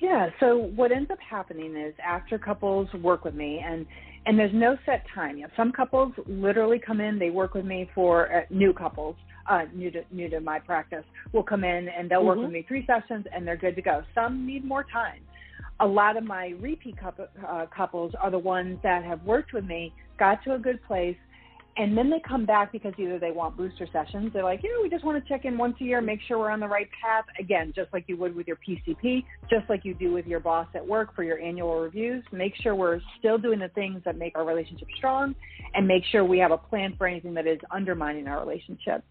Yeah. 0.00 0.30
So 0.40 0.56
what 0.74 0.90
ends 0.90 1.10
up 1.10 1.18
happening 1.20 1.76
is 1.76 1.94
after 2.04 2.38
couples 2.38 2.92
work 2.94 3.24
with 3.24 3.34
me, 3.34 3.62
and 3.64 3.86
and 4.26 4.38
there's 4.38 4.54
no 4.54 4.76
set 4.86 5.04
time. 5.14 5.36
You 5.36 5.44
know, 5.44 5.50
some 5.56 5.72
couples 5.72 6.12
literally 6.26 6.80
come 6.84 7.00
in, 7.00 7.18
they 7.18 7.30
work 7.30 7.54
with 7.54 7.64
me 7.64 7.90
for 7.94 8.34
uh, 8.34 8.40
new 8.50 8.72
couples 8.72 9.16
uh, 9.48 9.62
new 9.74 9.90
to 9.90 10.02
new 10.10 10.28
to 10.30 10.40
my 10.40 10.58
practice 10.58 11.04
will 11.32 11.42
come 11.42 11.64
in 11.64 11.88
and 11.88 12.10
they'll 12.10 12.24
work 12.24 12.36
mm-hmm. 12.36 12.44
with 12.44 12.52
me 12.52 12.64
three 12.66 12.86
sessions 12.86 13.26
and 13.34 13.46
they're 13.46 13.56
good 13.56 13.76
to 13.76 13.82
go. 13.82 14.02
Some 14.14 14.46
need 14.46 14.64
more 14.64 14.84
time. 14.84 15.20
A 15.80 15.86
lot 15.86 16.16
of 16.16 16.24
my 16.24 16.54
repeat 16.60 16.98
couple, 16.98 17.26
uh, 17.46 17.66
couples 17.74 18.12
are 18.20 18.30
the 18.30 18.38
ones 18.38 18.78
that 18.82 19.04
have 19.04 19.22
worked 19.24 19.52
with 19.52 19.64
me, 19.64 19.92
got 20.18 20.42
to 20.44 20.54
a 20.54 20.58
good 20.58 20.82
place, 20.84 21.16
and 21.78 21.96
then 21.96 22.10
they 22.10 22.20
come 22.20 22.44
back 22.44 22.70
because 22.70 22.92
either 22.98 23.18
they 23.18 23.30
want 23.30 23.56
booster 23.56 23.88
sessions. 23.92 24.30
They're 24.34 24.44
like, 24.44 24.62
you 24.62 24.74
know, 24.74 24.82
we 24.82 24.90
just 24.90 25.04
want 25.04 25.22
to 25.22 25.28
check 25.28 25.46
in 25.46 25.56
once 25.56 25.76
a 25.80 25.84
year, 25.84 26.02
make 26.02 26.20
sure 26.28 26.38
we're 26.38 26.50
on 26.50 26.60
the 26.60 26.68
right 26.68 26.88
path. 27.02 27.24
Again, 27.40 27.72
just 27.74 27.90
like 27.94 28.04
you 28.08 28.16
would 28.18 28.36
with 28.36 28.46
your 28.46 28.56
PCP, 28.56 29.24
just 29.48 29.68
like 29.70 29.82
you 29.84 29.94
do 29.94 30.12
with 30.12 30.26
your 30.26 30.40
boss 30.40 30.66
at 30.74 30.86
work 30.86 31.14
for 31.16 31.22
your 31.22 31.38
annual 31.38 31.80
reviews. 31.80 32.22
Make 32.30 32.52
sure 32.56 32.74
we're 32.74 33.00
still 33.18 33.38
doing 33.38 33.58
the 33.58 33.70
things 33.70 34.02
that 34.04 34.18
make 34.18 34.36
our 34.36 34.44
relationship 34.44 34.88
strong, 34.98 35.34
and 35.74 35.88
make 35.88 36.02
sure 36.12 36.24
we 36.24 36.38
have 36.40 36.50
a 36.50 36.58
plan 36.58 36.94
for 36.98 37.06
anything 37.06 37.32
that 37.34 37.46
is 37.46 37.58
undermining 37.70 38.28
our 38.28 38.38
relationship. 38.38 39.02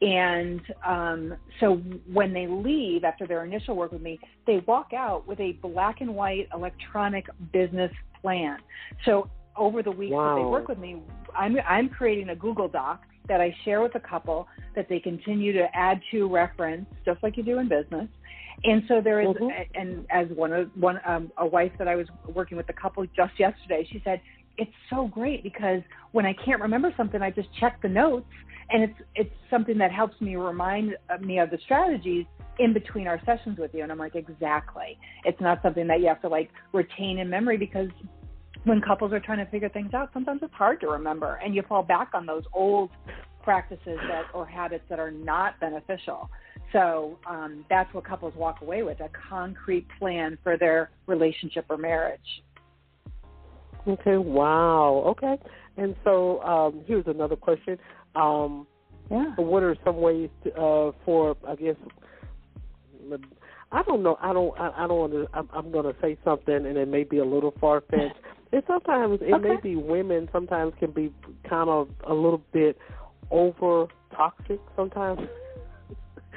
And 0.00 0.60
um, 0.84 1.34
so 1.60 1.76
when 2.12 2.32
they 2.32 2.46
leave 2.46 3.04
after 3.04 3.26
their 3.26 3.44
initial 3.44 3.76
work 3.76 3.92
with 3.92 4.02
me, 4.02 4.18
they 4.46 4.58
walk 4.66 4.92
out 4.92 5.26
with 5.26 5.40
a 5.40 5.52
black 5.62 6.00
and 6.00 6.14
white 6.14 6.48
electronic 6.52 7.26
business 7.52 7.92
plan. 8.20 8.58
So 9.04 9.30
over 9.56 9.82
the 9.82 9.90
weeks 9.90 10.12
wow. 10.12 10.34
that 10.34 10.42
they 10.42 10.46
work 10.46 10.68
with 10.68 10.78
me, 10.78 11.00
I'm 11.36 11.56
I'm 11.66 11.88
creating 11.88 12.30
a 12.30 12.36
Google 12.36 12.68
Doc 12.68 13.02
that 13.28 13.40
I 13.40 13.54
share 13.64 13.80
with 13.80 13.94
a 13.94 14.00
couple 14.00 14.46
that 14.74 14.88
they 14.88 15.00
continue 15.00 15.52
to 15.52 15.66
add 15.74 16.00
to 16.10 16.28
reference, 16.28 16.86
just 17.04 17.22
like 17.22 17.36
you 17.36 17.42
do 17.42 17.58
in 17.58 17.68
business. 17.68 18.08
And 18.64 18.82
so 18.88 19.00
there 19.02 19.20
is, 19.20 19.28
mm-hmm. 19.28 19.48
and 19.74 20.06
as 20.10 20.28
one 20.36 20.52
of 20.52 20.70
one 20.74 21.00
um, 21.06 21.32
a 21.38 21.46
wife 21.46 21.72
that 21.78 21.88
I 21.88 21.96
was 21.96 22.06
working 22.34 22.56
with 22.56 22.68
a 22.68 22.72
couple 22.72 23.04
just 23.06 23.38
yesterday, 23.38 23.86
she 23.90 24.00
said 24.04 24.20
it's 24.56 24.72
so 24.90 25.08
great 25.08 25.42
because 25.42 25.80
when 26.12 26.26
I 26.26 26.34
can't 26.44 26.60
remember 26.60 26.92
something, 26.96 27.20
I 27.22 27.30
just 27.30 27.48
check 27.58 27.80
the 27.82 27.88
notes, 27.88 28.30
and 28.70 28.82
it's 28.82 29.00
it's 29.14 29.34
something 29.50 29.78
that 29.78 29.92
helps 29.92 30.20
me 30.20 30.36
remind 30.36 30.96
me 31.20 31.38
of 31.38 31.50
the 31.50 31.58
strategies 31.64 32.26
in 32.58 32.72
between 32.72 33.06
our 33.08 33.20
sessions 33.26 33.58
with 33.58 33.72
you. 33.74 33.82
And 33.82 33.90
I'm 33.90 33.98
like, 33.98 34.14
exactly. 34.14 34.98
It's 35.24 35.40
not 35.40 35.60
something 35.62 35.86
that 35.88 36.00
you 36.00 36.06
have 36.06 36.22
to 36.22 36.28
like 36.28 36.50
retain 36.72 37.18
in 37.18 37.28
memory 37.28 37.56
because 37.56 37.88
when 38.64 38.80
couples 38.80 39.12
are 39.12 39.20
trying 39.20 39.44
to 39.44 39.50
figure 39.50 39.68
things 39.68 39.92
out, 39.92 40.10
sometimes 40.12 40.40
it's 40.42 40.54
hard 40.54 40.80
to 40.80 40.88
remember, 40.88 41.38
and 41.44 41.54
you 41.54 41.62
fall 41.68 41.82
back 41.82 42.10
on 42.14 42.26
those 42.26 42.44
old 42.52 42.90
practices 43.42 43.98
that 44.08 44.24
or 44.32 44.46
habits 44.46 44.84
that 44.88 44.98
are 44.98 45.10
not 45.10 45.60
beneficial. 45.60 46.30
So 46.72 47.18
um, 47.28 47.64
that's 47.68 47.92
what 47.92 48.04
couples 48.04 48.34
walk 48.34 48.62
away 48.62 48.82
with 48.82 49.00
a 49.00 49.10
concrete 49.28 49.86
plan 49.98 50.38
for 50.42 50.56
their 50.56 50.90
relationship 51.06 51.66
or 51.68 51.76
marriage. 51.76 52.20
Okay, 53.86 54.16
wow. 54.16 55.04
Okay. 55.06 55.38
And 55.76 55.94
so 56.04 56.40
um, 56.42 56.82
here's 56.86 57.06
another 57.06 57.36
question. 57.36 57.78
Um, 58.14 58.66
yeah. 59.10 59.34
What 59.36 59.62
are 59.62 59.76
some 59.84 60.00
ways 60.00 60.30
to, 60.44 60.54
uh, 60.54 60.92
for, 61.04 61.36
I 61.46 61.56
guess, 61.56 61.76
I 63.72 63.82
don't 63.82 64.02
know. 64.02 64.16
I 64.22 64.32
don't. 64.32 64.58
I, 64.58 64.84
I 64.84 64.86
don't 64.86 64.98
want 64.98 65.12
to. 65.12 65.26
I'm, 65.34 65.48
I'm 65.52 65.72
going 65.72 65.84
to 65.84 66.00
say 66.00 66.16
something, 66.24 66.54
and 66.54 66.76
it 66.76 66.88
may 66.88 67.02
be 67.02 67.18
a 67.18 67.24
little 67.24 67.52
far 67.60 67.82
fetched. 67.90 68.16
And 68.52 68.62
sometimes 68.66 69.18
it 69.20 69.34
okay. 69.34 69.48
may 69.48 69.56
be 69.60 69.76
women. 69.76 70.28
Sometimes 70.32 70.72
can 70.78 70.92
be 70.92 71.12
kind 71.48 71.68
of 71.68 71.88
a 72.06 72.14
little 72.14 72.42
bit 72.52 72.78
over 73.30 73.86
toxic. 74.14 74.60
Sometimes. 74.76 75.20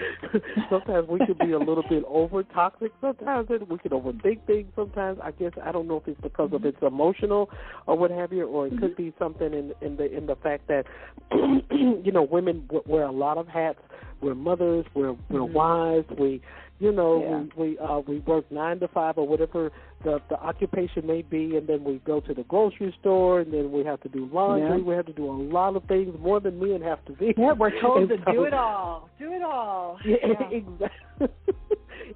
sometimes 0.70 1.08
we 1.08 1.20
could 1.26 1.38
be 1.40 1.52
a 1.52 1.60
little 1.60 1.84
bit 1.90 2.04
over 2.08 2.44
toxic. 2.44 2.92
Sometimes 3.02 3.50
we 3.50 3.78
can 3.78 3.92
overthink 3.92 4.46
things. 4.46 4.68
Sometimes 4.76 5.20
I 5.24 5.32
guess 5.32 5.52
I 5.64 5.72
don't 5.72 5.88
know 5.88 5.98
if 5.98 6.08
it's 6.08 6.22
because 6.22 6.52
of 6.54 6.62
mm-hmm. 6.62 6.68
it's 6.68 6.82
emotional 6.82 7.50
or 7.86 7.98
what 7.98 8.12
have 8.12 8.32
you, 8.34 8.46
or 8.48 8.68
it 8.68 8.72
could 8.80 8.96
mm-hmm. 8.96 9.04
be 9.04 9.14
something 9.20 9.54
in 9.54 9.74
in 9.82 9.98
the 9.98 10.16
in 10.16 10.26
the 10.26 10.36
fact 10.36 10.68
that 10.68 10.86
you 11.72 12.12
know 12.12 12.24
women 12.24 12.70
wear 12.86 13.04
a 13.04 13.12
lot 13.12 13.38
of 13.38 13.48
hats. 13.48 13.80
We're 14.22 14.36
mothers. 14.36 14.86
We're 14.94 15.14
we're 15.30 15.42
mm-hmm. 15.42 15.54
wives. 15.54 16.08
We 16.18 16.42
you 16.80 16.92
know 16.92 17.22
yeah. 17.22 17.62
we 17.62 17.72
we 17.72 17.80
uh, 17.80 18.00
we 18.00 18.20
work 18.20 18.52
nine 18.52 18.80
to 18.80 18.88
five 18.88 19.18
or 19.18 19.28
whatever 19.28 19.72
the 20.04 20.20
the 20.30 20.40
occupation 20.40 21.06
may 21.06 21.22
be, 21.22 21.58
and 21.58 21.68
then 21.68 21.84
we 21.84 22.02
go 22.06 22.20
to 22.22 22.34
the 22.34 22.44
grocery 22.44 22.96
store, 23.00 23.42
and 23.42 23.54
then 23.54 23.72
we 23.72 23.84
have 23.84 24.02
to 24.02 24.10
do 24.10 24.30
laundry. 24.32 24.80
Yeah. 24.80 24.84
We 24.84 24.96
have 24.96 25.06
to 25.08 25.14
do 25.14 25.30
a 25.30 25.38
lot 25.38 25.76
of 25.76 25.84
things 25.86 26.16
more 26.20 26.40
than 26.40 26.60
men 26.60 26.82
have 26.82 27.04
to 27.06 27.16
do. 27.16 27.34
Yeah, 27.38 27.54
we're 27.54 27.80
told 27.82 28.10
and 28.10 28.10
to 28.10 28.26
so, 28.26 28.32
do 28.32 28.44
it 28.46 28.54
all. 28.54 29.10
Do 29.20 29.34
it 29.34 29.42
all. 29.42 30.00
Yeah, 30.06 30.16
Yeah. 30.24 30.50
exactly. 30.52 31.28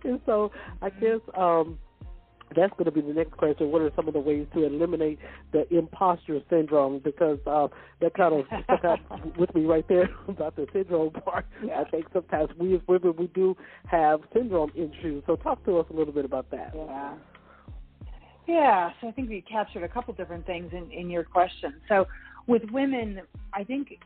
and 0.03 0.21
so 0.25 0.51
I 0.81 0.89
guess 0.89 1.19
um 1.37 1.77
that's 2.55 2.71
going 2.73 2.85
to 2.85 2.91
be 2.91 3.01
the 3.01 3.13
next 3.13 3.37
question. 3.37 3.71
What 3.71 3.81
are 3.81 3.91
some 3.95 4.07
of 4.07 4.13
the 4.13 4.19
ways 4.19 4.47
to 4.53 4.63
eliminate 4.63 5.19
the 5.51 5.71
imposter 5.75 6.39
syndrome? 6.49 6.99
Because 7.03 7.39
uh, 7.47 7.67
that 8.01 8.13
kind 8.13 8.33
of 8.33 8.45
stuck 8.63 8.83
out 8.83 9.37
with 9.37 9.53
me 9.55 9.65
right 9.65 9.87
there 9.87 10.09
about 10.27 10.55
the 10.55 10.67
syndrome 10.73 11.11
part. 11.11 11.45
Yeah. 11.63 11.81
I 11.81 11.89
think 11.89 12.05
sometimes 12.13 12.49
we 12.57 12.75
as 12.75 12.81
women 12.87 13.15
we 13.17 13.27
do 13.27 13.55
have 13.87 14.21
syndrome 14.33 14.71
issues. 14.75 15.23
So 15.27 15.35
talk 15.35 15.63
to 15.65 15.77
us 15.79 15.85
a 15.89 15.93
little 15.93 16.13
bit 16.13 16.25
about 16.25 16.49
that. 16.51 16.73
Yeah. 16.75 17.13
Yeah, 18.47 18.89
so 18.99 19.07
I 19.07 19.11
think 19.11 19.29
we 19.29 19.41
captured 19.41 19.83
a 19.83 19.87
couple 19.87 20.13
different 20.15 20.45
things 20.45 20.71
in, 20.73 20.91
in 20.91 21.09
your 21.09 21.23
question. 21.23 21.75
So 21.87 22.07
with 22.47 22.63
women, 22.71 23.21
I 23.53 23.63
think 23.63 23.99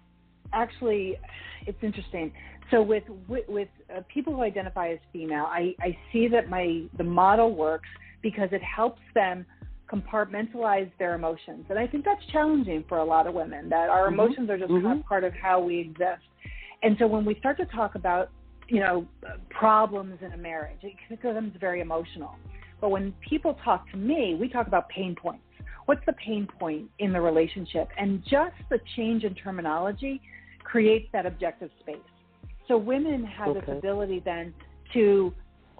actually 0.53 1.17
it's 1.65 1.81
interesting. 1.81 2.34
So 2.71 2.81
with 2.81 3.03
with, 3.27 3.47
with 3.47 3.69
uh, 3.95 4.01
people 4.13 4.34
who 4.34 4.41
identify 4.41 4.89
as 4.89 4.99
female, 5.13 5.45
I, 5.47 5.75
I 5.79 5.97
see 6.12 6.27
that 6.27 6.49
my 6.49 6.84
the 6.97 7.03
model 7.03 7.55
works 7.55 7.88
because 8.25 8.49
it 8.51 8.61
helps 8.63 9.03
them 9.13 9.45
compartmentalize 9.88 10.89
their 10.97 11.13
emotions, 11.13 11.63
and 11.69 11.77
I 11.77 11.85
think 11.85 12.03
that's 12.03 12.25
challenging 12.31 12.83
for 12.89 12.97
a 12.97 13.05
lot 13.05 13.27
of 13.27 13.35
women. 13.35 13.69
That 13.69 13.88
our 13.88 14.05
mm-hmm. 14.05 14.19
emotions 14.19 14.49
are 14.49 14.57
just 14.57 14.71
mm-hmm. 14.71 14.83
kind 14.83 14.99
of 14.99 15.05
part 15.05 15.23
of 15.23 15.31
how 15.39 15.61
we 15.61 15.79
exist. 15.79 16.25
And 16.81 16.97
so 16.97 17.05
when 17.05 17.23
we 17.23 17.35
start 17.38 17.57
to 17.57 17.65
talk 17.65 17.93
about 17.93 18.31
you 18.67 18.79
know 18.79 19.05
problems 19.51 20.17
in 20.25 20.33
a 20.33 20.38
marriage, 20.38 20.79
it 20.81 20.93
becomes 21.07 21.53
very 21.59 21.81
emotional. 21.81 22.33
But 22.81 22.89
when 22.89 23.13
people 23.29 23.59
talk 23.63 23.89
to 23.91 23.97
me, 23.97 24.35
we 24.41 24.49
talk 24.49 24.65
about 24.65 24.89
pain 24.89 25.15
points. 25.15 25.43
What's 25.85 26.05
the 26.07 26.13
pain 26.13 26.47
point 26.59 26.89
in 26.97 27.13
the 27.13 27.21
relationship? 27.21 27.89
And 27.95 28.23
just 28.23 28.55
the 28.71 28.79
change 28.95 29.23
in 29.23 29.35
terminology 29.35 30.19
creates 30.63 31.07
that 31.13 31.27
objective 31.27 31.69
space. 31.79 31.97
So 32.67 32.75
women 32.75 33.23
have 33.23 33.49
okay. 33.49 33.59
this 33.59 33.77
ability 33.77 34.23
then 34.25 34.51
to 34.93 35.31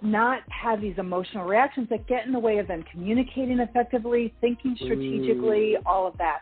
not 0.02 0.40
have 0.48 0.80
these 0.80 0.94
emotional 0.98 1.44
reactions 1.44 1.88
that 1.90 2.06
get 2.06 2.26
in 2.26 2.32
the 2.32 2.38
way 2.38 2.58
of 2.58 2.68
them 2.68 2.84
communicating 2.90 3.60
effectively, 3.60 4.34
thinking 4.40 4.76
strategically, 4.76 5.76
mm. 5.78 5.82
all 5.86 6.06
of 6.06 6.16
that. 6.18 6.40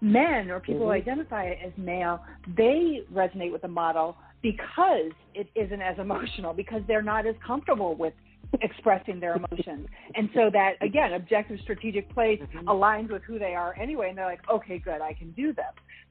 Men 0.00 0.50
or 0.50 0.58
people 0.58 0.80
mm-hmm. 0.80 0.84
who 0.84 0.90
identify 0.90 1.50
as 1.50 1.72
male, 1.76 2.20
they 2.56 3.02
resonate 3.12 3.52
with 3.52 3.62
the 3.62 3.68
model 3.68 4.16
because 4.42 5.12
it 5.34 5.48
isn't 5.54 5.80
as 5.80 5.96
emotional, 5.98 6.52
because 6.52 6.82
they're 6.88 7.02
not 7.02 7.26
as 7.26 7.36
comfortable 7.46 7.94
with 7.94 8.12
expressing 8.60 9.20
their 9.20 9.36
emotions. 9.36 9.86
And 10.14 10.28
so 10.34 10.50
that 10.52 10.72
again, 10.80 11.14
objective 11.14 11.58
strategic 11.62 12.12
place 12.12 12.40
mm-hmm. 12.42 12.68
aligns 12.68 13.10
with 13.10 13.22
who 13.22 13.38
they 13.38 13.54
are 13.54 13.74
anyway 13.78 14.08
and 14.08 14.18
they're 14.18 14.26
like, 14.26 14.40
Okay, 14.50 14.78
good, 14.78 15.00
I 15.00 15.14
can 15.14 15.30
do 15.32 15.52
this. 15.54 15.64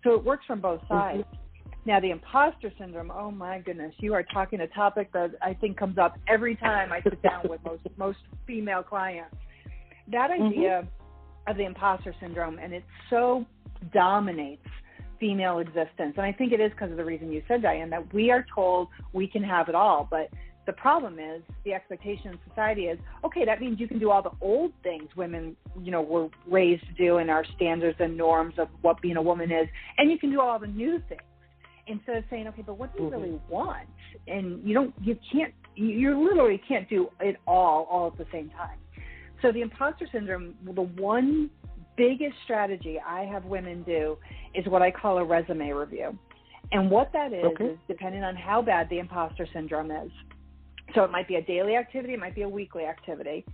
So 0.04 0.14
it 0.14 0.24
works 0.24 0.46
from 0.48 0.62
both 0.62 0.82
sides. 0.88 1.20
Mm-hmm. 1.20 1.36
Now 1.86 2.00
the 2.00 2.12
imposter 2.12 2.72
syndrome, 2.78 3.12
oh 3.12 3.32
my 3.32 3.60
goodness, 3.60 3.94
you 3.98 4.14
are 4.14 4.24
talking 4.24 4.62
a 4.62 4.68
topic 4.68 5.12
that 5.14 5.32
I 5.42 5.54
think 5.54 5.78
comes 5.78 5.98
up 5.98 6.18
every 6.28 6.56
time 6.56 6.92
I 6.92 7.02
sit 7.02 7.22
down 7.24 7.42
with 7.50 7.60
most 7.66 7.84
most 7.98 8.20
female 8.46 8.84
clients. 8.84 9.36
That 10.12 10.30
idea 10.32 10.84
mm-hmm. 10.84 11.52
of 11.52 11.58
the 11.58 11.66
imposter 11.66 12.14
syndrome 12.20 12.60
and 12.60 12.74
it 12.74 12.84
so 13.10 13.46
dominates 13.94 14.68
female 15.20 15.60
existence. 15.60 16.14
And 16.18 16.26
I 16.26 16.32
think 16.32 16.52
it 16.52 16.60
is 16.60 16.72
because 16.72 16.92
of 16.92 16.98
the 16.98 17.06
reason 17.06 17.32
you 17.32 17.44
said, 17.48 17.62
Diane, 17.62 17.90
that 17.92 18.14
we 18.14 18.32
are 18.32 18.46
told 18.54 18.90
we 19.14 19.28
can 19.28 19.44
have 19.44 19.70
it 19.70 19.76
all, 19.76 20.08
but 20.10 20.30
the 20.68 20.74
problem 20.74 21.18
is 21.18 21.42
the 21.66 21.74
expectation 21.74 22.32
in 22.32 22.40
society 22.48 22.84
is 22.84 23.00
okay 23.26 23.46
that 23.46 23.60
means 23.60 23.80
you 23.80 23.88
can 23.88 23.98
do 23.98 24.12
all 24.12 24.22
the 24.22 24.32
old 24.42 24.72
things 24.84 25.10
women 25.16 25.56
you 25.82 25.92
know 25.92 26.04
were 26.04 26.30
raised 26.48 26.86
to 26.86 26.94
do 26.94 27.18
and 27.18 27.32
our 27.32 27.44
standards 27.56 27.98
and 28.00 28.16
norms 28.16 28.54
of 28.60 28.68
what 28.82 29.02
being 29.02 29.18
a 29.18 29.22
woman 29.22 29.52
is 29.52 29.68
and 29.98 30.12
you 30.12 30.20
can 30.20 30.32
do 30.32 30.40
all 30.40 30.60
the 30.60 30.68
new 30.68 31.02
things 31.10 31.22
instead 31.88 32.18
of 32.18 32.24
saying 32.30 32.48
okay 32.48 32.64
but 32.66 32.78
what 32.78 32.96
do 32.96 33.04
you 33.04 33.10
mm-hmm. 33.10 33.22
really 33.22 33.42
want 33.50 33.88
and 34.28 34.66
you 34.68 34.74
don't 34.74 34.94
you 35.02 35.18
can't 35.32 35.54
you 35.76 36.28
literally 36.28 36.62
can't 36.68 36.90
do 36.90 37.10
it 37.20 37.38
all 37.48 37.88
all 37.90 38.08
at 38.08 38.18
the 38.18 38.26
same 38.32 38.50
time 38.50 38.78
so 39.42 39.52
the 39.52 39.62
imposter 39.62 40.08
syndrome 40.12 40.54
the 40.76 40.82
one 40.82 41.50
biggest 41.98 42.36
strategy 42.44 42.98
i 43.06 43.22
have 43.22 43.46
women 43.46 43.84
do 43.84 44.18
is 44.54 44.66
what 44.68 44.82
i 44.82 44.92
call 44.92 45.18
a 45.18 45.24
resume 45.24 45.72
review 45.72 46.18
and 46.74 46.90
what 46.90 47.12
that 47.12 47.34
is 47.34 47.44
okay. 47.44 47.66
is 47.66 47.78
depending 47.88 48.24
on 48.24 48.36
how 48.36 48.62
bad 48.62 48.90
the 48.90 49.00
imposter 49.00 49.48
syndrome 49.54 49.92
is 49.92 50.12
so 50.94 51.04
it 51.04 51.12
might 51.12 51.28
be 51.28 51.36
a 51.36 51.42
daily 51.42 51.76
activity, 51.76 52.14
it 52.14 52.20
might 52.20 52.36
be 52.36 52.42
a 52.42 52.50
weekly 52.50 52.84
activity. 52.84 53.46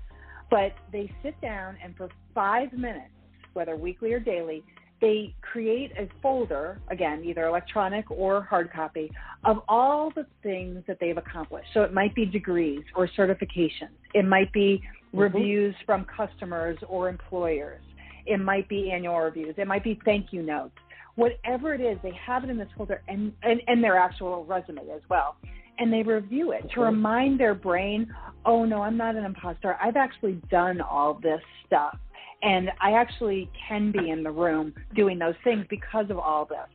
But 0.50 0.74
they 0.92 1.12
sit 1.24 1.40
down 1.42 1.78
and 1.84 1.96
for 1.96 2.10
five 2.34 2.72
minutes, 2.74 3.12
whether 3.54 3.76
weekly 3.76 4.14
or 4.14 4.20
daily, 4.20 4.64
they 5.00 5.36
create 5.42 5.92
a 5.98 6.10
folder, 6.22 6.80
again, 6.90 7.24
either 7.24 7.46
electronic 7.46 8.10
or 8.10 8.44
hard 8.44 8.72
copy, 8.72 9.12
of 9.46 9.58
all 9.68 10.12
the 10.16 10.26
things 10.44 10.84
that 10.88 10.98
they've 11.00 11.18
accomplished. 11.18 11.68
So 11.74 11.82
it 11.82 11.94
might 11.94 12.16
be 12.16 12.26
degrees 12.26 12.84
or 12.96 13.08
certifications. 13.18 13.96
It 14.14 14.26
might 14.26 14.52
be 14.54 14.82
mm-hmm. 14.82 15.20
reviews 15.20 15.76
from 15.86 16.06
customers 16.06 16.78
or 16.88 17.10
employers. 17.10 17.82
It 18.26 18.40
might 18.40 18.68
be 18.68 18.92
annual 18.92 19.20
reviews. 19.20 19.56
It 19.58 19.68
might 19.68 19.84
be 19.84 20.00
thank 20.04 20.28
you 20.32 20.42
notes. 20.42 20.76
Whatever 21.16 21.74
it 21.74 21.82
is, 21.82 21.98
they 22.04 22.14
have 22.26 22.44
it 22.44 22.50
in 22.50 22.58
this 22.58 22.68
folder 22.78 23.02
and, 23.08 23.32
and, 23.42 23.62
and 23.68 23.84
their 23.84 23.98
actual 23.98 24.46
resume 24.46 24.82
as 24.94 25.02
well 25.10 25.38
and 25.80 25.92
they 25.92 26.04
review 26.04 26.52
it 26.52 26.70
to 26.74 26.82
remind 26.82 27.40
their 27.40 27.54
brain, 27.54 28.14
oh 28.46 28.66
no, 28.66 28.82
I'm 28.82 28.98
not 28.98 29.16
an 29.16 29.26
imposter. 29.26 29.78
I've 29.82 29.96
actually 29.96 30.42
done 30.50 30.82
all 30.82 31.20
this 31.22 31.42
stuff. 31.66 31.98
And 32.44 32.70
I 32.82 32.92
actually 32.92 33.50
can 33.68 33.92
be 33.92 34.10
in 34.10 34.24
the 34.24 34.32
room 34.32 34.74
doing 34.96 35.18
those 35.18 35.36
things 35.44 35.66
because 35.70 36.10
of 36.10 36.20
all 36.20 36.46
this. 36.46 36.68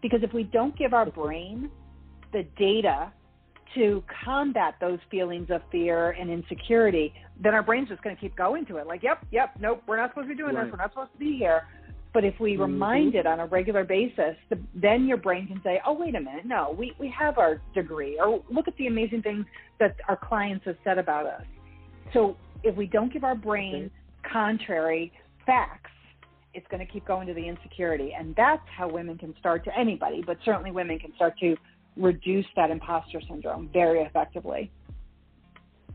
Because 0.00 0.20
if 0.22 0.32
we 0.32 0.44
don't 0.44 0.76
give 0.78 0.94
our 0.94 1.06
brain 1.06 1.70
the 2.32 2.44
data 2.56 3.12
to 3.74 4.02
combat 4.24 4.74
those 4.80 4.98
feelings 5.10 5.48
of 5.50 5.60
fear 5.70 6.10
and 6.12 6.30
insecurity, 6.30 7.12
then 7.42 7.54
our 7.54 7.62
brain's 7.62 7.88
just 7.88 8.02
going 8.02 8.14
to 8.14 8.20
keep 8.20 8.36
going 8.36 8.64
to 8.66 8.76
it. 8.76 8.86
Like, 8.86 9.02
yep, 9.02 9.26
yep, 9.30 9.54
nope, 9.60 9.82
we're 9.86 9.96
not 9.96 10.10
supposed 10.10 10.28
to 10.28 10.34
be 10.34 10.38
doing 10.38 10.54
right. 10.54 10.64
this. 10.64 10.72
We're 10.72 10.78
not 10.78 10.92
supposed 10.92 11.12
to 11.12 11.18
be 11.18 11.36
here. 11.36 11.64
But 12.14 12.24
if 12.24 12.38
we 12.40 12.52
mm-hmm. 12.52 12.62
remind 12.62 13.14
it 13.14 13.26
on 13.26 13.40
a 13.40 13.46
regular 13.46 13.84
basis, 13.84 14.36
the, 14.48 14.58
then 14.74 15.06
your 15.06 15.18
brain 15.18 15.46
can 15.46 15.60
say, 15.62 15.80
"Oh, 15.86 15.92
wait 15.92 16.14
a 16.14 16.20
minute, 16.20 16.46
no, 16.46 16.74
we 16.76 16.94
we 16.98 17.12
have 17.16 17.38
our 17.38 17.60
degree," 17.74 18.18
or 18.18 18.42
look 18.50 18.66
at 18.66 18.76
the 18.76 18.86
amazing 18.86 19.22
things 19.22 19.44
that 19.78 19.96
our 20.08 20.16
clients 20.16 20.64
have 20.64 20.76
said 20.84 20.98
about 20.98 21.26
us. 21.26 21.42
So 22.14 22.36
if 22.62 22.74
we 22.74 22.86
don't 22.86 23.12
give 23.12 23.24
our 23.24 23.34
brain 23.34 23.90
contrary 24.32 25.12
facts, 25.46 25.90
it's 26.54 26.66
going 26.70 26.84
to 26.84 26.90
keep 26.92 27.06
going 27.06 27.26
to 27.26 27.34
the 27.34 27.46
insecurity, 27.46 28.14
and 28.18 28.34
that's 28.36 28.66
how 28.76 28.88
women 28.88 29.18
can 29.18 29.34
start 29.38 29.64
to 29.64 29.78
anybody, 29.78 30.22
but 30.26 30.38
certainly 30.44 30.70
women 30.70 30.98
can 30.98 31.14
start 31.14 31.34
to 31.40 31.56
reduce 31.96 32.46
that 32.56 32.70
imposter 32.70 33.20
syndrome 33.28 33.68
very 33.72 34.00
effectively. 34.00 34.70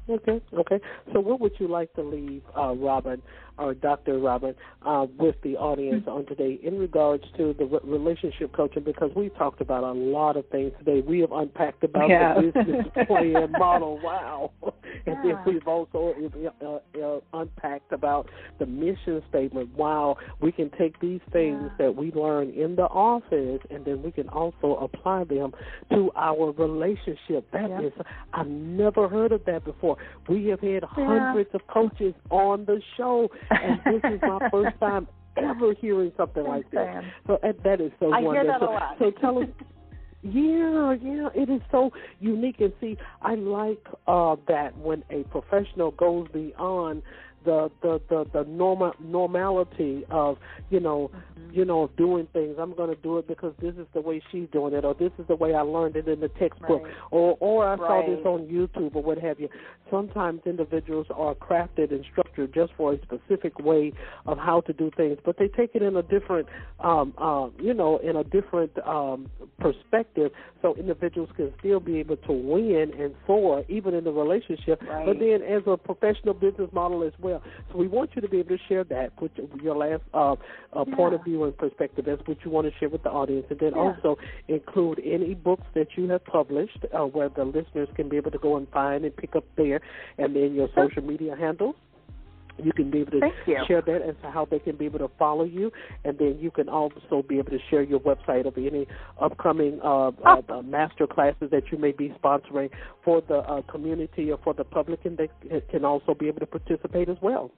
Okay, 0.09 0.41
okay. 0.53 0.79
So, 1.13 1.21
what 1.21 1.39
would 1.39 1.53
you 1.59 1.67
like 1.69 1.93
to 1.93 2.01
leave, 2.01 2.43
uh, 2.57 2.73
Robin, 2.75 3.21
or 3.57 3.73
Dr. 3.73 4.19
Robin, 4.19 4.55
uh, 4.85 5.07
with 5.17 5.35
the 5.43 5.57
audience 5.57 6.05
on 6.07 6.25
today 6.25 6.59
in 6.63 6.77
regards 6.77 7.23
to 7.37 7.53
the 7.57 7.65
re- 7.65 7.79
relationship 7.83 8.53
coaching? 8.53 8.83
Because 8.83 9.11
we 9.15 9.29
talked 9.29 9.61
about 9.61 9.83
a 9.83 9.91
lot 9.91 10.37
of 10.37 10.47
things 10.49 10.71
today. 10.79 11.01
We 11.01 11.19
have 11.19 11.31
unpacked 11.31 11.83
about 11.83 12.09
yeah. 12.09 12.35
the 12.35 12.51
business 12.51 12.87
plan 13.07 13.51
model. 13.51 13.99
Wow, 14.03 14.51
and 14.63 14.73
yeah. 15.23 15.23
then 15.23 15.37
we've 15.45 15.67
also 15.67 16.13
uh, 16.61 16.99
uh, 16.99 17.19
unpacked 17.33 17.91
about 17.91 18.29
the 18.59 18.65
mission 18.65 19.21
statement. 19.29 19.75
Wow, 19.75 20.17
we 20.41 20.51
can 20.51 20.69
take 20.77 20.99
these 20.99 21.21
things 21.31 21.61
yeah. 21.63 21.85
that 21.85 21.95
we 21.95 22.11
learn 22.11 22.49
in 22.51 22.75
the 22.75 22.83
office, 22.83 23.61
and 23.69 23.85
then 23.85 24.01
we 24.01 24.11
can 24.11 24.29
also 24.29 24.75
apply 24.75 25.23
them 25.25 25.53
to 25.91 26.11
our 26.15 26.51
relationship. 26.51 27.49
That 27.51 27.83
is, 27.83 27.93
I've 28.33 28.47
never 28.47 29.07
heard 29.07 29.31
of 29.31 29.45
that 29.45 29.65
before. 29.65 29.97
We 30.27 30.45
have 30.47 30.61
had 30.61 30.83
hundreds 30.83 31.49
of 31.53 31.61
coaches 31.67 32.13
on 32.29 32.65
the 32.65 32.81
show, 32.97 33.29
and 33.49 33.81
this 33.85 34.11
is 34.11 34.21
my 34.21 34.39
first 34.51 34.79
time 34.79 35.07
ever 35.37 35.73
hearing 35.73 36.11
something 36.17 36.43
like 36.43 36.69
that. 36.71 37.03
So 37.27 37.39
that 37.41 37.81
is 37.81 37.91
so 37.99 38.11
I 38.11 38.21
wonderful. 38.21 38.33
Hear 38.33 38.45
that 38.45 38.61
a 38.61 38.65
lot. 38.65 38.95
So 38.99 39.11
tell 39.11 39.39
us. 39.39 39.49
Yeah, 40.25 40.95
yeah, 41.01 41.27
it 41.35 41.49
is 41.49 41.61
so 41.69 41.91
unique. 42.21 42.61
And 42.61 42.71
see, 42.79 42.97
I 43.21 43.35
like 43.35 43.85
uh, 44.07 44.37
that 44.47 44.77
when 44.77 45.03
a 45.09 45.23
professional 45.23 45.91
goes 45.91 46.29
beyond 46.31 47.03
the 47.45 47.71
the 47.81 48.01
the, 48.09 48.25
the 48.33 48.43
normal 48.49 48.93
normality 48.99 50.05
of 50.09 50.37
you 50.69 50.79
know 50.79 51.11
mm-hmm. 51.13 51.53
you 51.53 51.65
know 51.65 51.89
doing 51.97 52.27
things. 52.33 52.55
I'm 52.59 52.75
going 52.75 52.89
to 52.89 53.01
do 53.01 53.17
it 53.17 53.27
because 53.27 53.53
this 53.61 53.75
is 53.75 53.87
the 53.93 54.01
way 54.01 54.21
she's 54.31 54.47
doing 54.51 54.73
it, 54.73 54.85
or 54.85 54.93
this 54.93 55.11
is 55.19 55.27
the 55.27 55.35
way 55.35 55.53
I 55.53 55.61
learned 55.61 55.95
it 55.95 56.07
in 56.07 56.19
the 56.19 56.29
textbook, 56.29 56.83
right. 56.83 56.93
or 57.11 57.37
or 57.39 57.65
I 57.65 57.75
right. 57.75 57.79
saw 57.79 58.15
this 58.15 58.25
on 58.25 58.47
YouTube, 58.47 58.95
or 58.95 59.03
what 59.03 59.17
have 59.19 59.39
you. 59.39 59.49
Sometimes 59.89 60.41
individuals 60.45 61.07
are 61.13 61.35
crafted 61.35 61.91
and 61.91 62.03
structured 62.11 62.53
just 62.53 62.73
for 62.75 62.93
a 62.93 63.01
specific 63.01 63.59
way 63.59 63.93
of 64.25 64.37
how 64.37 64.61
to 64.61 64.73
do 64.73 64.91
things, 64.95 65.17
but 65.23 65.37
they 65.37 65.47
take 65.47 65.71
it 65.75 65.81
in 65.81 65.95
a 65.95 66.03
different 66.03 66.47
um, 66.79 67.13
uh, 67.17 67.49
you 67.61 67.73
know 67.73 67.97
in 67.97 68.17
a 68.17 68.23
different 68.23 68.71
um, 68.85 69.29
perspective, 69.59 70.31
so 70.61 70.75
individuals 70.75 71.29
can 71.35 71.53
still 71.59 71.79
be 71.79 71.99
able 71.99 72.17
to 72.17 72.31
win 72.31 72.91
and 72.99 73.13
soar 73.25 73.63
even 73.69 73.93
in 73.93 74.03
the 74.03 74.11
relationship. 74.11 74.81
Right. 74.81 75.05
But 75.05 75.19
then 75.19 75.41
as 75.41 75.63
a 75.67 75.77
professional 75.77 76.33
business 76.33 76.69
model 76.73 77.03
as 77.03 77.13
well 77.19 77.32
well. 77.33 77.43
So 77.71 77.77
we 77.77 77.87
want 77.87 78.11
you 78.15 78.21
to 78.21 78.27
be 78.27 78.39
able 78.39 78.57
to 78.57 78.63
share 78.67 78.83
that, 78.85 79.15
put 79.17 79.31
your 79.61 79.75
last 79.75 80.03
uh, 80.13 80.33
uh, 80.33 80.85
yeah. 80.87 80.95
point 80.95 81.13
of 81.13 81.23
view 81.23 81.43
and 81.43 81.57
perspective. 81.57 82.05
That's 82.05 82.25
what 82.27 82.37
you 82.43 82.51
want 82.51 82.67
to 82.71 82.73
share 82.79 82.89
with 82.89 83.03
the 83.03 83.09
audience, 83.09 83.45
and 83.49 83.59
then 83.59 83.73
yeah. 83.75 83.81
also 83.81 84.17
include 84.47 85.01
any 85.03 85.33
books 85.33 85.65
that 85.73 85.87
you 85.95 86.09
have 86.09 86.23
published, 86.25 86.85
uh, 86.93 87.05
where 87.05 87.29
the 87.29 87.45
listeners 87.45 87.89
can 87.95 88.09
be 88.09 88.17
able 88.17 88.31
to 88.31 88.37
go 88.37 88.57
and 88.57 88.67
find 88.69 89.05
and 89.05 89.15
pick 89.15 89.35
up 89.35 89.45
there, 89.55 89.81
and 90.17 90.35
then 90.35 90.53
your 90.53 90.69
social 90.75 91.03
media 91.03 91.35
handles 91.35 91.75
you 92.61 92.71
can 92.71 92.91
be 92.91 92.99
able 92.99 93.11
to 93.11 93.31
share 93.67 93.81
that 93.81 94.01
as 94.01 94.15
to 94.21 94.29
how 94.29 94.45
they 94.45 94.59
can 94.59 94.75
be 94.75 94.85
able 94.85 94.99
to 94.99 95.09
follow 95.17 95.43
you, 95.43 95.71
and 96.03 96.17
then 96.17 96.37
you 96.39 96.51
can 96.51 96.69
also 96.69 97.23
be 97.27 97.39
able 97.39 97.51
to 97.51 97.59
share 97.69 97.81
your 97.81 97.99
website 97.99 98.45
of 98.45 98.57
any 98.57 98.87
upcoming 99.19 99.79
uh, 99.83 100.11
uh, 100.25 100.41
uh, 100.49 100.61
master 100.61 101.07
classes 101.07 101.49
that 101.51 101.71
you 101.71 101.77
may 101.77 101.91
be 101.91 102.13
sponsoring 102.23 102.69
for 103.03 103.21
the 103.21 103.37
uh, 103.37 103.61
community 103.63 104.31
or 104.31 104.39
for 104.43 104.53
the 104.53 104.63
public, 104.63 105.05
and 105.05 105.17
they 105.17 105.29
can 105.71 105.85
also 105.85 106.13
be 106.13 106.27
able 106.27 106.39
to 106.39 106.45
participate 106.45 107.09
as 107.09 107.17
well. 107.21 107.51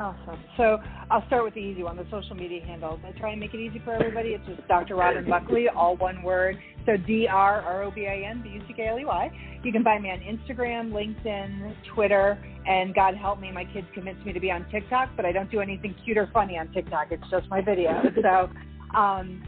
Awesome. 0.00 0.42
So 0.56 0.78
I'll 1.10 1.24
start 1.26 1.44
with 1.44 1.54
the 1.54 1.60
easy 1.60 1.82
one, 1.82 1.96
the 1.96 2.06
social 2.10 2.34
media 2.34 2.64
handles. 2.64 3.00
I 3.06 3.16
try 3.18 3.30
and 3.32 3.40
make 3.40 3.54
it 3.54 3.60
easy 3.60 3.80
for 3.84 3.92
everybody. 3.92 4.30
It's 4.30 4.44
just 4.46 4.66
Dr. 4.66 4.96
Robin 4.96 5.28
Buckley, 5.28 5.68
all 5.68 5.96
one 5.96 6.22
word. 6.22 6.58
So 6.86 6.96
D 6.96 7.28
R 7.30 7.60
R 7.60 7.82
O 7.84 7.90
B 7.90 8.06
I 8.08 8.28
N 8.28 8.42
B 8.42 8.50
U 8.50 8.62
C 8.66 8.74
K 8.74 8.88
L 8.88 8.98
E 8.98 9.04
Y. 9.04 9.30
You 9.62 9.70
can 9.70 9.84
find 9.84 10.02
me 10.02 10.10
on 10.10 10.18
Instagram, 10.18 10.90
LinkedIn, 10.90 11.74
Twitter, 11.94 12.42
and 12.66 12.94
God 12.94 13.16
help 13.16 13.40
me, 13.40 13.52
my 13.52 13.64
kids 13.64 13.86
convinced 13.94 14.24
me 14.26 14.32
to 14.32 14.40
be 14.40 14.50
on 14.50 14.66
TikTok, 14.70 15.10
but 15.14 15.24
I 15.24 15.30
don't 15.30 15.50
do 15.50 15.60
anything 15.60 15.94
cute 16.04 16.16
or 16.16 16.28
funny 16.32 16.58
on 16.58 16.72
TikTok. 16.72 17.08
It's 17.10 17.22
just 17.30 17.48
my 17.48 17.60
videos. 17.60 18.12
So 18.22 18.50
um, 18.98 19.42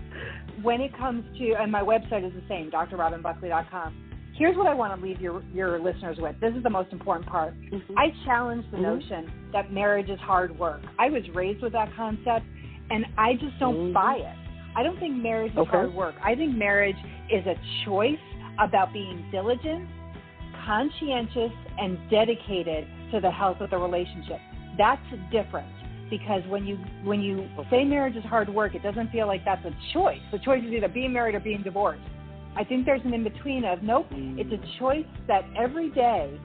when 0.62 0.80
it 0.80 0.96
comes 0.96 1.24
to, 1.38 1.54
and 1.54 1.70
my 1.70 1.82
website 1.82 2.26
is 2.26 2.32
the 2.32 2.42
same, 2.48 2.70
drrobinbuckley.com 2.70 4.03
here's 4.36 4.56
what 4.56 4.66
I 4.66 4.74
want 4.74 4.98
to 4.98 5.06
leave 5.06 5.20
your 5.20 5.42
your 5.52 5.78
listeners 5.80 6.18
with. 6.18 6.38
This 6.40 6.54
is 6.54 6.62
the 6.62 6.70
most 6.70 6.92
important 6.92 7.28
part. 7.28 7.54
Mm-hmm. 7.54 7.98
I 7.98 8.08
challenge 8.24 8.64
the 8.70 8.76
mm-hmm. 8.76 9.00
notion 9.00 9.50
that 9.52 9.72
marriage 9.72 10.10
is 10.10 10.18
hard 10.20 10.56
work. 10.58 10.82
I 10.98 11.10
was 11.10 11.22
raised 11.34 11.62
with 11.62 11.72
that 11.72 11.94
concept, 11.96 12.46
and 12.90 13.06
I 13.16 13.34
just 13.34 13.58
don't 13.58 13.76
mm-hmm. 13.76 13.92
buy 13.92 14.16
it. 14.16 14.36
I 14.76 14.82
don't 14.82 14.98
think 14.98 15.14
marriage 15.14 15.52
is 15.52 15.58
okay. 15.58 15.70
hard 15.70 15.94
work. 15.94 16.16
I 16.22 16.34
think 16.34 16.56
marriage 16.56 16.96
is 17.30 17.46
a 17.46 17.54
choice 17.84 18.18
about 18.58 18.92
being 18.92 19.24
diligent, 19.30 19.88
conscientious, 20.66 21.52
and 21.78 21.98
dedicated 22.10 22.86
to 23.12 23.20
the 23.20 23.30
health 23.30 23.60
of 23.60 23.70
the 23.70 23.78
relationship. 23.78 24.40
That's 24.76 25.02
different 25.30 25.70
because 26.10 26.42
when 26.48 26.66
you 26.66 26.76
when 27.04 27.20
you 27.20 27.48
say 27.70 27.84
marriage 27.84 28.16
is 28.16 28.24
hard 28.24 28.48
work, 28.48 28.74
it 28.74 28.82
doesn't 28.82 29.10
feel 29.10 29.26
like 29.26 29.44
that's 29.44 29.64
a 29.64 29.74
choice. 29.92 30.20
The 30.32 30.38
choice 30.38 30.62
is 30.64 30.72
either 30.72 30.88
being 30.88 31.12
married 31.12 31.34
or 31.34 31.40
being 31.40 31.62
divorced. 31.62 32.02
I 32.56 32.64
think 32.64 32.86
there's 32.86 33.00
an 33.04 33.12
in 33.12 33.24
between 33.24 33.64
of 33.64 33.82
nope, 33.82 34.06
it's 34.10 34.52
a 34.52 34.78
choice 34.78 35.06
that 35.26 35.44
every 35.56 35.90
day 35.90 36.38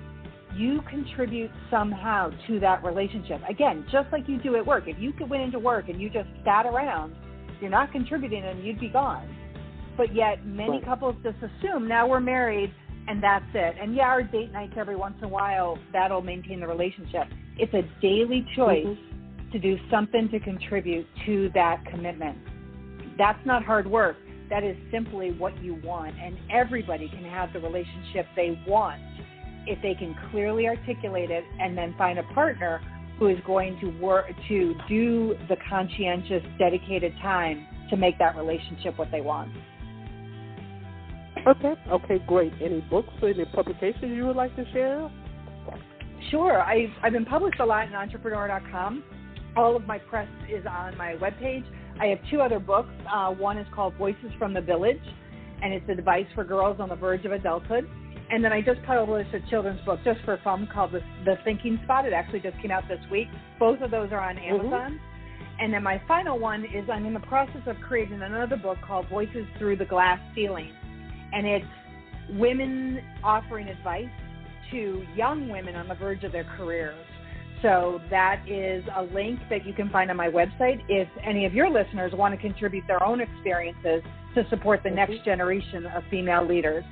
you 0.55 0.81
contribute 0.89 1.51
somehow 1.69 2.31
to 2.47 2.59
that 2.59 2.83
relationship. 2.83 3.41
Again, 3.47 3.85
just 3.91 4.07
like 4.11 4.27
you 4.27 4.39
do 4.41 4.55
at 4.55 4.65
work. 4.65 4.85
If 4.87 4.97
you 4.99 5.13
could 5.13 5.29
went 5.29 5.43
into 5.43 5.59
work 5.59 5.89
and 5.89 6.01
you 6.01 6.09
just 6.09 6.29
sat 6.43 6.65
around, 6.65 7.15
you're 7.61 7.69
not 7.69 7.91
contributing 7.91 8.43
and 8.43 8.63
you'd 8.63 8.79
be 8.79 8.89
gone. 8.89 9.29
But 9.95 10.15
yet 10.15 10.45
many 10.45 10.71
right. 10.71 10.85
couples 10.85 11.15
just 11.23 11.37
assume 11.37 11.87
now 11.87 12.07
we're 12.07 12.19
married 12.19 12.73
and 13.07 13.21
that's 13.21 13.45
it. 13.53 13.75
And 13.79 13.95
yeah, 13.95 14.07
our 14.07 14.23
date 14.23 14.51
nights 14.51 14.73
every 14.77 14.95
once 14.95 15.15
in 15.19 15.25
a 15.25 15.27
while, 15.27 15.77
that'll 15.93 16.21
maintain 16.21 16.59
the 16.59 16.67
relationship. 16.67 17.27
It's 17.57 17.73
a 17.73 17.83
daily 18.01 18.45
choice 18.55 18.85
mm-hmm. 18.85 19.51
to 19.51 19.59
do 19.59 19.77
something 19.91 20.29
to 20.29 20.39
contribute 20.39 21.05
to 21.25 21.51
that 21.53 21.85
commitment. 21.85 22.37
That's 23.17 23.43
not 23.45 23.63
hard 23.63 23.85
work 23.85 24.17
that 24.49 24.63
is 24.63 24.75
simply 24.91 25.31
what 25.31 25.61
you 25.63 25.75
want. 25.83 26.15
And 26.19 26.37
everybody 26.51 27.09
can 27.09 27.23
have 27.23 27.53
the 27.53 27.59
relationship 27.59 28.25
they 28.35 28.61
want 28.67 29.01
if 29.67 29.81
they 29.81 29.93
can 29.93 30.15
clearly 30.31 30.67
articulate 30.67 31.29
it 31.29 31.43
and 31.59 31.77
then 31.77 31.93
find 31.97 32.19
a 32.19 32.23
partner 32.33 32.81
who 33.19 33.27
is 33.27 33.37
going 33.45 33.79
to 33.81 33.87
work 33.99 34.25
to 34.47 34.75
do 34.87 35.35
the 35.49 35.57
conscientious, 35.69 36.41
dedicated 36.57 37.13
time 37.21 37.67
to 37.89 37.97
make 37.97 38.17
that 38.17 38.35
relationship 38.37 38.97
what 38.97 39.11
they 39.11 39.21
want. 39.21 39.51
Okay. 41.47 41.73
Okay. 41.91 42.19
Great. 42.27 42.53
Any 42.61 42.81
books 42.81 43.09
or 43.21 43.29
any 43.29 43.45
publications 43.45 44.15
you 44.15 44.25
would 44.27 44.35
like 44.35 44.55
to 44.55 44.65
share? 44.71 45.11
Sure. 46.31 46.61
I've 46.61 46.89
I've 47.01 47.13
been 47.13 47.25
published 47.25 47.59
a 47.59 47.65
lot 47.65 47.87
in 47.87 47.93
Entrepreneur.com. 47.93 49.03
All 49.55 49.75
of 49.75 49.85
my 49.85 49.97
press 49.97 50.27
is 50.49 50.65
on 50.65 50.97
my 50.97 51.15
webpage. 51.15 51.65
I 51.99 52.07
have 52.07 52.19
two 52.31 52.41
other 52.41 52.59
books. 52.59 52.89
Uh, 53.11 53.31
one 53.31 53.57
is 53.57 53.67
called 53.73 53.93
Voices 53.95 54.31
from 54.37 54.53
the 54.53 54.61
Village, 54.61 55.01
and 55.61 55.73
it's 55.73 55.87
advice 55.89 56.25
for 56.33 56.43
girls 56.43 56.79
on 56.79 56.89
the 56.89 56.95
verge 56.95 57.25
of 57.25 57.31
adulthood. 57.31 57.89
And 58.31 58.43
then 58.43 58.53
I 58.53 58.61
just 58.61 58.81
published 58.83 59.33
a 59.33 59.41
children's 59.49 59.83
book 59.85 59.99
just 60.05 60.19
for 60.23 60.39
fun 60.43 60.67
called 60.71 60.91
The, 60.91 61.01
the 61.25 61.35
Thinking 61.43 61.79
Spot. 61.83 62.05
It 62.05 62.13
actually 62.13 62.41
just 62.41 62.59
came 62.61 62.71
out 62.71 62.83
this 62.87 62.99
week. 63.11 63.27
Both 63.57 63.81
of 63.81 63.91
those 63.91 64.11
are 64.11 64.19
on 64.19 64.35
Mm-hmm. 64.35 64.55
Amazon. 64.55 64.91
Mm-hmm. 64.91 65.05
And 65.61 65.73
then 65.73 65.83
my 65.83 66.01
final 66.07 66.39
one 66.39 66.63
is 66.63 66.89
I'm 66.89 67.05
in 67.05 67.13
the 67.13 67.19
process 67.21 67.61
of 67.65 67.75
creating 67.85 68.21
another 68.21 68.55
book 68.55 68.77
called 68.85 69.09
Voices 69.09 69.45
Through 69.57 69.77
the 69.77 69.85
Glass 69.85 70.19
Ceiling. 70.33 70.71
And 71.33 71.45
it's 71.45 71.65
women 72.39 73.01
offering 73.23 73.67
advice 73.67 74.07
to 74.71 75.03
young 75.15 75.49
women 75.49 75.75
on 75.75 75.87
the 75.89 75.95
verge 75.95 76.23
of 76.23 76.31
their 76.31 76.45
careers. 76.55 76.95
So 77.61 77.99
that 78.09 78.41
is 78.47 78.83
a 78.95 79.03
link 79.03 79.39
that 79.49 79.65
you 79.65 79.73
can 79.73 79.89
find 79.89 80.09
on 80.09 80.15
my 80.15 80.29
website 80.29 80.81
if 80.87 81.09
any 81.23 81.45
of 81.45 81.53
your 81.53 81.69
listeners 81.69 82.13
want 82.13 82.33
to 82.33 82.39
contribute 82.39 82.85
their 82.87 83.03
own 83.03 83.19
experiences 83.19 84.01
to 84.35 84.47
support 84.49 84.81
the 84.83 84.89
next 84.89 85.25
generation 85.25 85.85
of 85.87 86.03
female 86.09 86.47
leaders. 86.47 86.85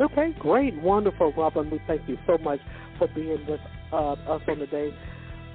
Okay, 0.00 0.34
great, 0.40 0.74
wonderful, 0.80 1.32
Robin. 1.36 1.70
We 1.70 1.80
thank 1.86 2.08
you 2.08 2.18
so 2.26 2.36
much 2.38 2.58
for 2.98 3.06
being 3.14 3.46
with 3.48 3.60
uh, 3.92 4.12
us 4.12 4.42
on 4.48 4.58
the 4.58 4.66
day. 4.66 4.92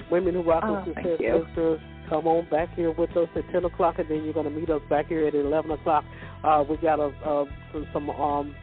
Women 0.10 0.36
Who 0.36 0.44
Rock 0.44 0.64
oh, 0.66 0.84
with 0.86 0.96
Success 0.96 1.20
Listeners, 1.20 1.82
come 2.08 2.26
on 2.26 2.48
back 2.50 2.74
here 2.76 2.92
with 2.92 3.16
us 3.18 3.28
at 3.36 3.44
10 3.52 3.66
o'clock, 3.66 4.00
and 4.00 4.10
then 4.10 4.24
you're 4.24 4.34
going 4.34 4.46
to 4.46 4.52
meet 4.52 4.70
us 4.70 4.82
back 4.90 5.08
here 5.08 5.28
at 5.28 5.36
11 5.36 5.72
o'clock. 5.72 6.06
Uh, 6.44 6.64
we 6.68 6.78
got 6.78 7.00
a, 7.00 7.08
uh, 7.26 7.46
some 7.92 8.10
um, 8.10 8.56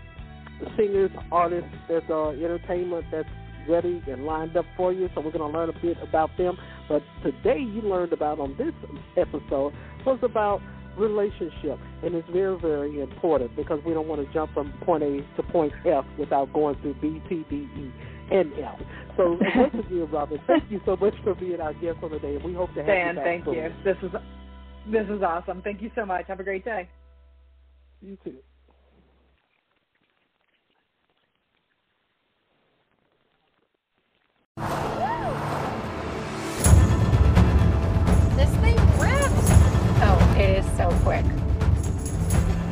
singers, 0.79 1.11
artists, 1.31 1.69
there's 1.89 2.03
uh, 2.09 2.31
entertainment 2.31 3.05
that's 3.13 3.29
ready 3.69 4.03
and 4.09 4.25
lined 4.25 4.57
up 4.57 4.67
for 4.77 4.93
you. 4.93 5.09
So 5.15 5.21
we're 5.21 5.33
going 5.33 5.51
to 5.51 5.59
learn 5.59 5.69
a 5.69 5.81
bit 5.81 5.97
about 6.03 6.37
them. 6.37 6.57
But 6.89 7.03
today 7.23 7.59
you 7.59 7.83
learned 7.83 8.13
about 8.13 8.41
on 8.41 8.57
this 8.57 8.75
episode 9.17 9.73
was 10.05 10.19
about 10.23 10.61
relationship, 10.97 11.79
and 12.03 12.15
it's 12.15 12.29
very, 12.31 12.59
very 12.59 13.01
important 13.01 13.55
because 13.55 13.81
we 13.85 13.93
don't 13.93 14.09
want 14.09 14.27
to 14.27 14.33
jump 14.33 14.53
from 14.55 14.73
point 14.83 15.03
A 15.03 15.21
to 15.37 15.43
point 15.51 15.73
F 15.85 16.05
without 16.19 16.53
going 16.53 16.77
through 16.81 16.95
B, 16.95 17.23
T, 17.29 17.45
D, 17.51 17.57
E, 17.57 17.93
and 18.31 18.53
F. 18.59 18.81
So 19.17 19.39
once 19.57 19.75
again, 19.75 20.09
Robin, 20.11 20.41
thank 20.47 20.71
you 20.71 20.81
so 20.87 20.97
much 20.97 21.15
for 21.23 21.35
being 21.35 21.61
our 21.61 21.75
guest 21.75 21.99
on 22.03 22.11
the 22.11 22.19
day, 22.19 22.37
and 22.37 22.45
we 22.45 22.55
hope 22.55 22.73
to 22.75 22.81
have 22.81 22.87
Dan, 22.87 23.09
you 23.09 23.15
back 23.15 23.25
thank 23.25 23.45
soon. 23.45 23.55
you. 23.55 23.73
This 23.85 23.97
is 24.03 24.11
this 24.91 25.07
is 25.09 25.23
awesome. 25.23 25.63
Thank 25.63 25.83
you 25.83 25.91
so 25.95 26.07
much. 26.07 26.27
Have 26.29 26.41
a 26.41 26.45
great 26.45 26.65
day. 26.65 26.89
You 28.01 28.17
too. 28.25 28.37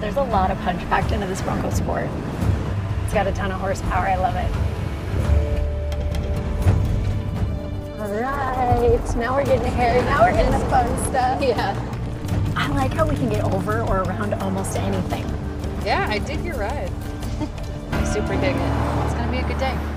There's 0.04 0.16
a 0.16 0.22
lot 0.22 0.50
of 0.50 0.58
punch 0.58 0.80
packed 0.90 1.12
into 1.12 1.26
this 1.26 1.40
Bronco 1.40 1.70
Sport. 1.70 2.10
It's 3.04 3.14
got 3.14 3.26
a 3.26 3.32
ton 3.32 3.50
of 3.50 3.58
horsepower. 3.58 4.06
I 4.06 4.16
love 4.16 4.36
it. 4.36 4.50
All 7.98 8.10
right, 8.12 9.16
now 9.16 9.34
we're 9.34 9.46
getting 9.46 9.72
hairy. 9.72 10.02
Now 10.02 10.24
we're 10.24 10.32
getting 10.32 10.52
the 10.52 10.66
fun 10.66 11.04
stuff. 11.06 11.40
Yeah. 11.40 11.74
I 12.54 12.68
like 12.74 12.92
how 12.92 13.08
we 13.08 13.16
can 13.16 13.30
get 13.30 13.44
over 13.44 13.80
or 13.80 14.02
around 14.02 14.34
almost 14.34 14.76
anything. 14.76 15.24
Yeah, 15.86 16.06
I 16.10 16.18
dig 16.18 16.44
your 16.44 16.58
ride. 16.58 16.92
I 17.92 18.04
super 18.12 18.34
dig 18.34 18.54
it. 18.56 19.06
It's 19.06 19.14
gonna 19.14 19.32
be 19.32 19.38
a 19.38 19.48
good 19.48 19.58
day. 19.58 19.93